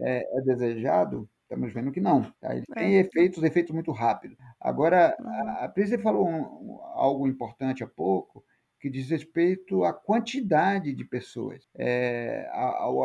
é, 0.00 0.38
é 0.38 0.40
desejado, 0.42 1.28
estamos 1.44 1.72
vendo 1.72 1.92
que 1.92 2.00
não. 2.00 2.22
Tá? 2.40 2.54
Ele 2.54 2.66
tem 2.74 2.96
é. 2.96 3.00
efeitos, 3.00 3.42
efeitos 3.42 3.72
muito 3.72 3.92
rápidos. 3.92 4.36
Agora, 4.60 5.16
uhum. 5.20 5.48
a, 5.64 5.68
Prise 5.68 5.96
falou 5.98 6.28
um, 6.28 6.78
algo 6.94 7.26
importante 7.26 7.84
há 7.84 7.86
pouco, 7.86 8.44
que 8.80 8.90
diz 8.90 9.08
respeito 9.08 9.84
à 9.84 9.92
quantidade 9.92 10.92
de 10.92 11.04
pessoas, 11.04 11.66
é, 11.74 12.48
ao, 12.52 13.02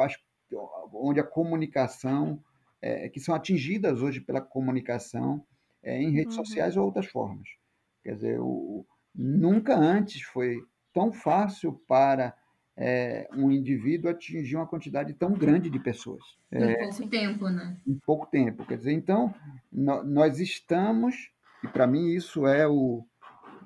onde 0.94 1.20
a 1.20 1.24
comunicação, 1.24 2.44
é, 2.82 3.08
que 3.10 3.20
são 3.20 3.34
atingidas 3.36 4.02
hoje 4.02 4.20
pela 4.20 4.42
comunicação 4.42 5.46
é, 5.82 6.02
em 6.02 6.12
redes 6.12 6.38
uhum. 6.38 6.44
sociais 6.44 6.76
ou 6.76 6.86
outras 6.86 7.06
formas. 7.06 7.48
Quer 8.04 8.16
dizer, 8.16 8.40
o, 8.40 8.86
nunca 9.14 9.76
antes 9.76 10.22
foi 10.24 10.58
tão 10.94 11.12
fácil 11.12 11.74
para 11.88 12.36
é, 12.82 13.28
um 13.36 13.52
indivíduo 13.52 14.10
atingir 14.10 14.56
uma 14.56 14.66
quantidade 14.66 15.14
tão 15.14 15.34
grande 15.34 15.70
de 15.70 15.78
pessoas. 15.78 16.24
Em 16.50 16.64
é, 16.64 16.78
pouco 16.88 17.08
tempo, 17.10 17.50
né? 17.50 17.78
Em 17.86 18.00
pouco 18.06 18.26
tempo. 18.28 18.66
Quer 18.66 18.78
dizer, 18.78 18.94
então, 18.94 19.36
no, 19.70 20.02
nós 20.06 20.40
estamos, 20.40 21.30
e 21.62 21.68
para 21.68 21.86
mim 21.86 22.08
isso 22.14 22.48
é 22.48 22.66
o, 22.66 23.06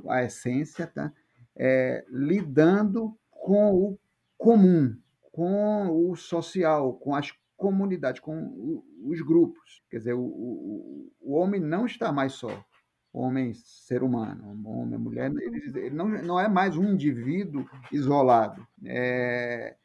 a 0.10 0.24
essência, 0.24 0.88
tá? 0.88 1.14
É, 1.56 2.04
lidando 2.10 3.16
com 3.30 3.72
o 3.72 4.00
comum, 4.36 4.98
com 5.32 6.10
o 6.10 6.16
social, 6.16 6.94
com 6.94 7.14
as 7.14 7.32
comunidades, 7.56 8.20
com 8.20 8.82
os 9.04 9.22
grupos. 9.22 9.84
Quer 9.92 9.98
dizer, 9.98 10.14
o, 10.14 10.24
o, 10.24 11.12
o 11.22 11.34
homem 11.36 11.62
não 11.62 11.86
está 11.86 12.12
mais 12.12 12.34
só 12.34 12.66
homem, 13.14 13.54
ser 13.54 14.02
humano, 14.02 14.60
homem, 14.68 14.98
mulher, 14.98 15.32
ele, 15.32 15.72
ele 15.80 15.92
não, 15.92 16.10
não 16.10 16.40
é 16.40 16.50
mais 16.50 16.76
um 16.76 16.92
indivíduo 16.92 17.70
isolado. 17.92 18.68
É, 18.84 19.76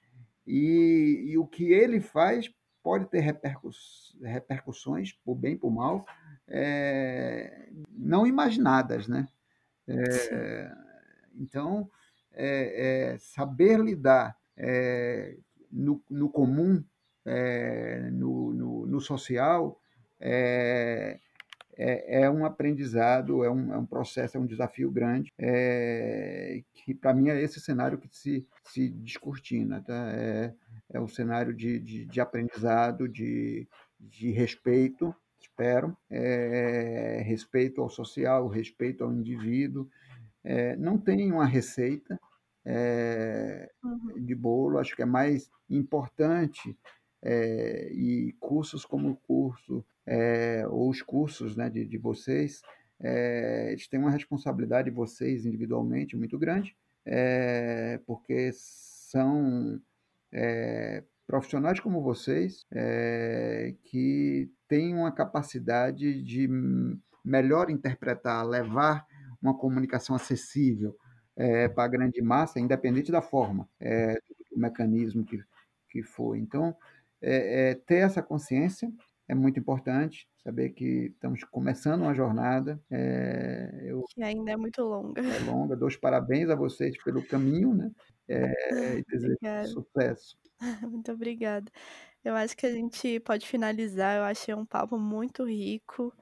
e, 0.46 1.26
e, 1.28 1.36
o 1.36 1.46
que 1.46 1.70
ele 1.70 2.00
faz 2.00 2.50
pode 2.82 3.04
ter 3.10 3.20
repercuss, 3.20 4.16
repercussões, 4.22 5.12
por 5.12 5.34
bem 5.34 5.58
por 5.58 5.70
mal, 5.70 6.06
é, 6.48 7.68
não 7.90 8.26
imaginadas. 8.26 9.06
Né? 9.06 9.28
É, 9.86 10.72
então, 11.34 11.90
é, 12.32 13.12
é, 13.12 13.18
saber 13.18 13.78
lidar 13.78 14.38
é, 14.56 15.36
no, 15.70 16.02
no 16.08 16.30
comum, 16.30 16.82
no, 18.10 18.54
no, 18.54 18.86
no, 18.86 19.00
social, 19.02 19.78
é, 21.78 22.22
é, 22.22 22.30
um 22.30 22.44
aprendizado, 22.44 23.44
é 23.44 23.50
um, 23.50 23.72
é 23.72 23.78
um 23.78 23.86
processo, 23.86 24.36
é 24.36 24.40
um 24.40 24.46
desafio 24.46 24.90
grande, 24.90 25.32
é, 25.38 26.60
que 26.74 26.92
para 26.92 27.14
mim 27.14 27.28
é 27.28 27.40
esse 27.40 27.60
cenário 27.60 27.98
que 27.98 28.08
se, 28.10 28.44
se 28.64 28.88
descortina. 28.88 29.80
Tá? 29.80 30.10
É, 30.12 30.52
é 30.90 31.00
um 31.00 31.06
cenário 31.06 31.54
de, 31.54 31.78
de, 31.78 32.04
de 32.04 32.20
aprendizado, 32.20 33.08
de, 33.08 33.68
de 34.00 34.32
respeito, 34.32 35.14
espero, 35.40 35.96
é, 36.10 37.22
respeito 37.24 37.80
ao 37.80 37.88
social, 37.88 38.48
respeito 38.48 39.04
ao 39.04 39.12
indivíduo. 39.12 39.88
É, 40.42 40.74
não 40.76 40.98
tem 40.98 41.30
uma 41.30 41.46
receita 41.46 42.18
é, 42.64 43.70
uhum. 43.84 44.24
de 44.24 44.34
bolo, 44.34 44.78
acho 44.78 44.96
que 44.96 45.02
é 45.02 45.06
mais 45.06 45.48
importante 45.70 46.76
é, 47.22 47.90
e 47.92 48.32
cursos 48.38 48.84
como 48.84 49.10
o 49.10 49.16
curso 49.16 49.84
é, 50.06 50.64
ou 50.68 50.88
os 50.88 51.02
cursos 51.02 51.56
né, 51.56 51.68
de, 51.68 51.84
de 51.84 51.98
vocês, 51.98 52.62
é, 53.00 53.68
eles 53.70 53.86
têm 53.86 54.00
uma 54.00 54.10
responsabilidade, 54.10 54.90
vocês 54.90 55.44
individualmente, 55.44 56.16
muito 56.16 56.38
grande, 56.38 56.76
é, 57.04 58.00
porque 58.06 58.50
são 58.52 59.80
profissionais 61.26 61.80
como 61.80 62.02
vocês 62.02 62.66
que 63.84 64.50
têm 64.68 64.94
uma 64.94 65.10
capacidade 65.10 66.22
de 66.22 66.46
melhor 67.24 67.70
interpretar, 67.70 68.46
levar 68.46 69.06
uma 69.40 69.56
comunicação 69.56 70.14
acessível 70.14 70.94
para 71.74 71.84
a 71.84 71.88
grande 71.88 72.20
massa, 72.20 72.60
independente 72.60 73.10
da 73.10 73.22
forma, 73.22 73.66
do 74.50 74.60
mecanismo 74.60 75.24
que, 75.24 75.42
que 75.88 76.02
for. 76.02 76.36
Então, 76.36 76.76
ter 77.86 77.96
essa 77.96 78.22
consciência 78.22 78.90
é 79.28 79.34
muito 79.34 79.60
importante 79.60 80.26
saber 80.42 80.70
que 80.70 81.12
estamos 81.12 81.44
começando 81.44 82.00
uma 82.00 82.14
jornada. 82.14 82.82
É, 82.90 83.82
eu, 83.84 84.02
que 84.08 84.22
ainda 84.22 84.52
é 84.52 84.56
muito 84.56 84.82
longa. 84.82 85.20
É 85.20 85.38
longa. 85.44 85.76
Dou 85.76 85.88
os 85.88 85.96
parabéns 85.96 86.48
a 86.48 86.54
vocês 86.54 86.96
pelo 87.04 87.22
caminho, 87.22 87.74
né? 87.74 87.90
É, 88.26 88.52
e 88.98 89.04
desejo 89.04 89.36
sucesso. 89.66 90.38
Muito 90.90 91.12
obrigada. 91.12 91.70
Eu 92.24 92.34
acho 92.34 92.56
que 92.56 92.66
a 92.66 92.72
gente 92.72 93.20
pode 93.20 93.46
finalizar. 93.46 94.16
Eu 94.16 94.24
achei 94.24 94.54
um 94.54 94.66
papo 94.66 94.98
muito 94.98 95.44
rico, 95.44 96.12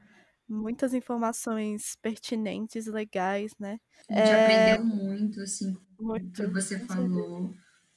muitas 0.46 0.92
informações 0.92 1.96
pertinentes, 2.02 2.86
legais, 2.86 3.52
né? 3.58 3.78
A 4.10 4.14
gente 4.14 4.28
é... 4.28 4.72
aprendeu 4.72 4.84
muito, 4.84 5.40
assim, 5.40 5.76
muito, 5.98 6.42
o 6.42 6.46
que 6.46 6.52
você 6.52 6.78
falou, 6.80 7.54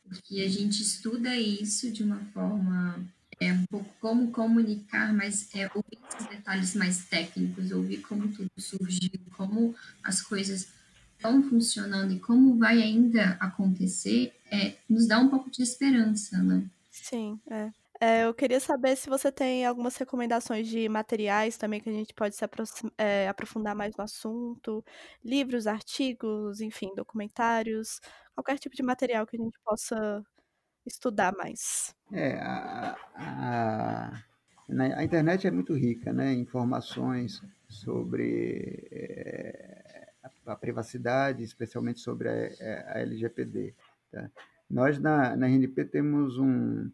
porque 0.09 0.41
a 0.41 0.49
gente 0.49 0.81
estuda 0.81 1.35
isso 1.37 1.91
de 1.91 2.03
uma 2.03 2.19
forma 2.33 2.99
é 3.39 3.53
um 3.53 3.65
pouco 3.67 3.89
como 4.01 4.31
comunicar, 4.31 5.13
mas 5.13 5.49
é 5.55 5.69
ouvir 5.73 5.97
esses 6.11 6.27
detalhes 6.27 6.75
mais 6.75 7.05
técnicos, 7.05 7.71
ouvir 7.71 8.01
como 8.01 8.27
tudo 8.27 8.51
surgiu, 8.57 9.11
como 9.37 9.73
as 10.03 10.21
coisas 10.21 10.67
estão 11.15 11.41
funcionando 11.43 12.13
e 12.13 12.19
como 12.19 12.57
vai 12.57 12.81
ainda 12.81 13.37
acontecer, 13.39 14.33
é, 14.51 14.75
nos 14.89 15.07
dá 15.07 15.19
um 15.19 15.29
pouco 15.29 15.49
de 15.49 15.61
esperança, 15.61 16.41
né? 16.43 16.65
Sim, 16.91 17.39
é. 17.49 17.71
É 17.99 18.25
eu 18.25 18.33
queria 18.33 18.59
saber 18.59 18.95
se 18.95 19.09
você 19.09 19.31
tem 19.31 19.65
algumas 19.65 19.97
recomendações 19.97 20.67
de 20.67 20.87
materiais 20.87 21.57
também 21.57 21.81
que 21.81 21.89
a 21.89 21.93
gente 21.93 22.13
pode 22.13 22.35
se 22.35 22.45
é, 22.97 23.27
aprofundar 23.27 23.75
mais 23.75 23.95
no 23.97 24.03
assunto, 24.03 24.83
livros, 25.23 25.67
artigos, 25.67 26.61
enfim, 26.61 26.93
documentários, 26.95 27.99
qualquer 28.33 28.57
tipo 28.57 28.75
de 28.75 28.83
material 28.83 29.27
que 29.27 29.35
a 29.35 29.43
gente 29.43 29.59
possa 29.65 30.23
estudar 30.85 31.33
mais. 31.35 31.93
É, 32.11 32.35
a, 32.39 32.95
a, 33.15 34.23
a 34.95 35.03
internet 35.03 35.45
é 35.45 35.51
muito 35.51 35.73
rica, 35.73 36.13
né? 36.13 36.33
Informações 36.33 37.41
sobre 37.67 38.87
é, 38.91 40.09
a, 40.45 40.55
privacidade, 40.55 41.43
especialmente 41.43 41.99
sobre 41.99 42.29
a, 42.29 42.93
a 42.93 42.99
LGPD. 43.01 43.75
Tá? 44.11 44.29
Nós, 44.69 44.99
na, 44.99 45.35
na 45.35 45.47
RNP, 45.47 45.85
temos 45.85 46.37
um, 46.37 46.89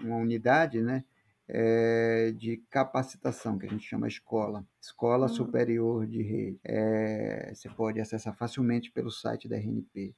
uma 0.00 0.16
unidade, 0.16 0.80
né? 0.80 1.04
É, 1.52 2.30
de 2.30 2.58
capacitação, 2.70 3.58
que 3.58 3.66
a 3.66 3.68
gente 3.68 3.84
chama 3.84 4.06
escola, 4.06 4.64
Escola 4.80 5.26
uhum. 5.26 5.34
Superior 5.34 6.06
de 6.06 6.22
Rede. 6.22 6.60
É, 6.62 7.52
você 7.52 7.68
pode 7.68 8.00
acessar 8.00 8.36
facilmente 8.36 8.92
pelo 8.92 9.10
site 9.10 9.48
da 9.48 9.56
RNP, 9.56 10.14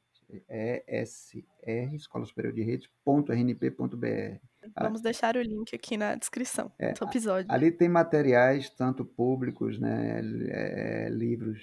ESR, 0.87 1.95
Escola 1.95 2.25
Superior 2.25 2.53
de 2.55 2.63
Redes.rnp.br. 2.63 4.39
Vamos 4.79 5.01
deixar 5.01 5.37
o 5.37 5.43
link 5.43 5.75
aqui 5.75 5.97
na 5.97 6.15
descrição 6.15 6.71
é, 6.79 6.93
do 6.93 7.05
episódio. 7.05 7.51
Ali 7.51 7.71
tem 7.71 7.89
materiais, 7.89 8.71
tanto 8.71 9.05
públicos, 9.05 9.79
né, 9.79 10.21
é, 10.49 11.09
livros 11.11 11.61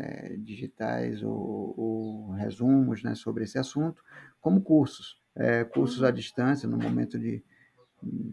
é, 0.00 0.36
digitais 0.36 1.22
ou, 1.22 1.74
ou, 1.76 2.30
resumos 2.32 3.02
né, 3.02 3.14
sobre 3.14 3.44
esse 3.44 3.58
assunto, 3.58 4.02
como 4.40 4.62
cursos. 4.62 5.20
É, 5.38 5.64
cursos 5.64 6.02
à 6.02 6.10
distância, 6.10 6.68
no 6.68 6.76
momento 6.76 7.18
de, 7.18 7.42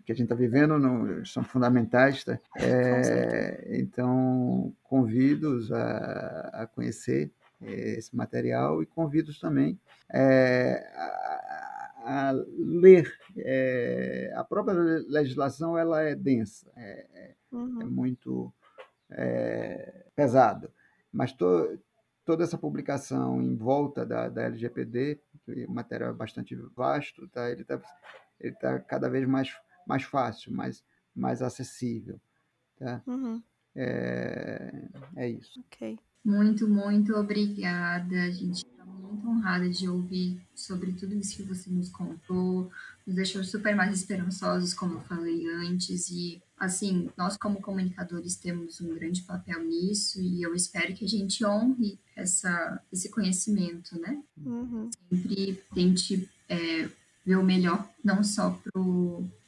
que 0.06 0.12
a 0.12 0.16
gente 0.16 0.26
está 0.26 0.36
vivendo 0.36 0.78
no, 0.78 1.26
são 1.26 1.43
fundamentais. 1.43 2.24
Tá? 2.24 2.39
É, 2.58 3.78
então, 3.80 4.74
convido-os 4.84 5.72
a, 5.72 6.49
a 6.53 6.68
conhecer 6.68 7.32
esse 7.62 8.16
material 8.16 8.84
e 8.84 8.86
convido 8.86 9.32
também 9.39 9.80
é, 10.14 10.86
a, 10.95 12.30
a, 12.30 12.32
ler. 12.58 13.12
É, 13.38 14.34
a 14.36 14.43
própria 14.43 14.76
legislação 15.08 15.78
ela 15.78 16.01
é 16.01 16.16
densa, 16.16 16.72
é, 16.76 17.06
é 17.14 17.36
uhum. 17.51 17.82
é 17.82 17.86
muito 17.86 18.53
é, 19.12 20.06
pesada, 20.16 20.72
mas 21.12 21.32
to, 21.34 21.80
toda 22.26 22.44
essa 22.44 22.58
publicação 22.58 23.42
em 23.42 23.56
volta 23.56 24.06
da, 24.06 24.28
da 24.28 24.44
LGPD, 24.44 25.20
o 25.68 25.72
material 25.72 26.10
é 26.10 26.14
bastante 26.14 26.56
vasto, 26.76 27.28
tá? 27.28 27.50
ele 27.52 27.62
está 27.62 27.80
ele 28.40 28.56
tá 28.56 28.80
cada 28.80 29.10
vez 29.10 29.28
mais, 29.28 29.56
mais 29.88 30.04
fácil, 30.04 30.52
mas 30.52 30.84
mais 31.16 31.42
acessível. 31.42 32.20
Tá? 32.78 33.02
Uhum. 33.08 33.42
É, 33.76 34.90
é 35.16 35.30
isso. 35.30 35.60
Ok. 35.68 35.98
Muito, 36.24 36.68
muito 36.68 37.16
obrigada. 37.16 38.24
A 38.24 38.32
gente 38.32 38.66
está 38.66 38.84
muito 38.84 39.28
honrada 39.28 39.70
de 39.70 39.88
ouvir 39.88 40.42
sobre 40.54 40.92
tudo 40.94 41.14
isso 41.16 41.38
que 41.38 41.44
você 41.44 41.70
nos 41.70 41.90
contou. 41.90 42.72
Nos 43.06 43.16
deixou 43.16 43.43
super 43.43 43.76
mais 43.76 43.95
esperançosos, 43.95 44.74
como 44.74 44.95
eu 44.95 45.01
falei 45.01 45.45
antes. 45.47 46.10
E, 46.10 46.41
assim, 46.58 47.10
nós, 47.16 47.38
como 47.38 47.62
comunicadores, 47.62 48.36
temos 48.36 48.82
um 48.82 48.93
grande 48.95 49.22
papel 49.22 49.64
nisso. 49.64 50.20
E 50.22 50.41
eu 50.41 50.56
espero 50.56 50.93
que 50.93 51.06
a 51.06 51.08
gente 51.08 51.45
honre 51.45 51.99
essa, 52.16 52.82
esse 52.91 53.10
conhecimento, 53.10 53.99
né? 53.99 54.22
Uhum. 54.38 54.89
Sempre 55.10 55.62
tente 55.74 56.30
é, 56.49 56.89
ver 57.26 57.38
o 57.38 57.43
melhor, 57.43 57.88
não 58.03 58.24
só 58.24 58.60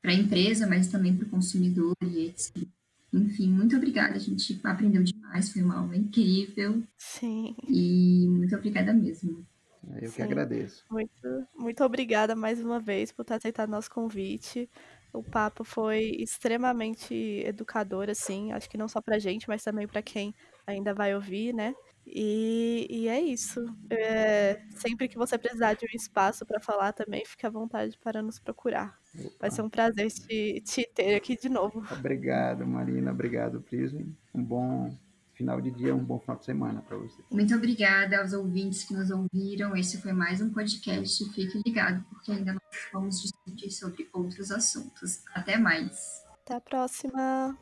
para 0.01 0.11
a 0.11 0.15
empresa, 0.15 0.67
mas 0.67 0.87
também 0.87 1.15
para 1.15 1.25
o 1.25 1.29
consumidor 1.29 1.95
e 2.01 2.27
etc. 2.27 2.67
Enfim, 3.13 3.49
muito 3.49 3.75
obrigada. 3.75 4.15
A 4.15 4.19
gente 4.19 4.59
aprendeu 4.63 5.03
demais, 5.03 5.49
foi 5.49 5.61
uma 5.61 5.77
aula 5.77 5.95
incrível. 5.95 6.83
Sim. 6.97 7.55
E 7.67 8.27
muito 8.27 8.55
obrigada 8.55 8.93
mesmo. 8.93 9.45
Eu 10.01 10.09
Sim. 10.09 10.15
que 10.15 10.21
agradeço. 10.21 10.85
Muito, 10.89 11.47
muito 11.55 11.83
obrigada 11.83 12.35
mais 12.35 12.61
uma 12.61 12.79
vez 12.79 13.11
por 13.11 13.23
ter 13.23 13.35
aceitado 13.35 13.69
nosso 13.69 13.89
convite. 13.89 14.69
O 15.13 15.23
papo 15.23 15.63
foi 15.63 16.15
extremamente 16.19 17.13
educador, 17.45 18.09
assim, 18.09 18.51
acho 18.51 18.69
que 18.69 18.77
não 18.77 18.87
só 18.87 19.01
pra 19.01 19.19
gente, 19.19 19.47
mas 19.47 19.63
também 19.63 19.87
para 19.87 20.01
quem 20.01 20.33
ainda 20.65 20.93
vai 20.93 21.15
ouvir, 21.15 21.53
né? 21.53 21.73
E, 22.05 22.87
e 22.89 23.07
é 23.07 23.19
isso. 23.19 23.65
É, 23.89 24.61
sempre 24.75 25.07
que 25.07 25.17
você 25.17 25.37
precisar 25.37 25.73
de 25.73 25.85
um 25.85 25.95
espaço 25.95 26.45
para 26.45 26.59
falar 26.61 26.93
também, 26.93 27.25
fique 27.25 27.45
à 27.45 27.49
vontade 27.49 27.97
para 27.97 28.21
nos 28.21 28.39
procurar. 28.39 28.97
Vai 29.39 29.51
ser 29.51 29.61
um 29.61 29.69
prazer 29.69 30.09
te, 30.11 30.61
te 30.61 30.89
ter 30.93 31.15
aqui 31.15 31.35
de 31.35 31.49
novo. 31.49 31.83
Obrigado, 31.91 32.65
Marina. 32.65 33.11
Obrigado, 33.11 33.61
Prism. 33.61 34.11
Um 34.33 34.43
bom 34.43 34.95
final 35.37 35.61
de 35.61 35.69
dia, 35.71 35.95
um 35.95 36.03
bom 36.03 36.19
final 36.19 36.37
de 36.37 36.45
semana 36.45 36.81
para 36.81 36.97
você. 36.97 37.21
Muito 37.31 37.55
obrigada 37.55 38.19
aos 38.19 38.33
ouvintes 38.33 38.83
que 38.83 38.93
nos 38.93 39.11
ouviram. 39.11 39.75
Esse 39.75 40.01
foi 40.01 40.11
mais 40.11 40.41
um 40.41 40.49
podcast. 40.49 41.23
Fique 41.33 41.61
ligado, 41.65 42.03
porque 42.09 42.31
ainda 42.31 42.53
nós 42.53 42.61
vamos 42.91 43.21
discutir 43.21 43.71
sobre 43.71 44.09
outros 44.11 44.51
assuntos. 44.51 45.23
Até 45.33 45.57
mais. 45.57 46.25
Até 46.43 46.55
a 46.55 46.61
próxima. 46.61 47.57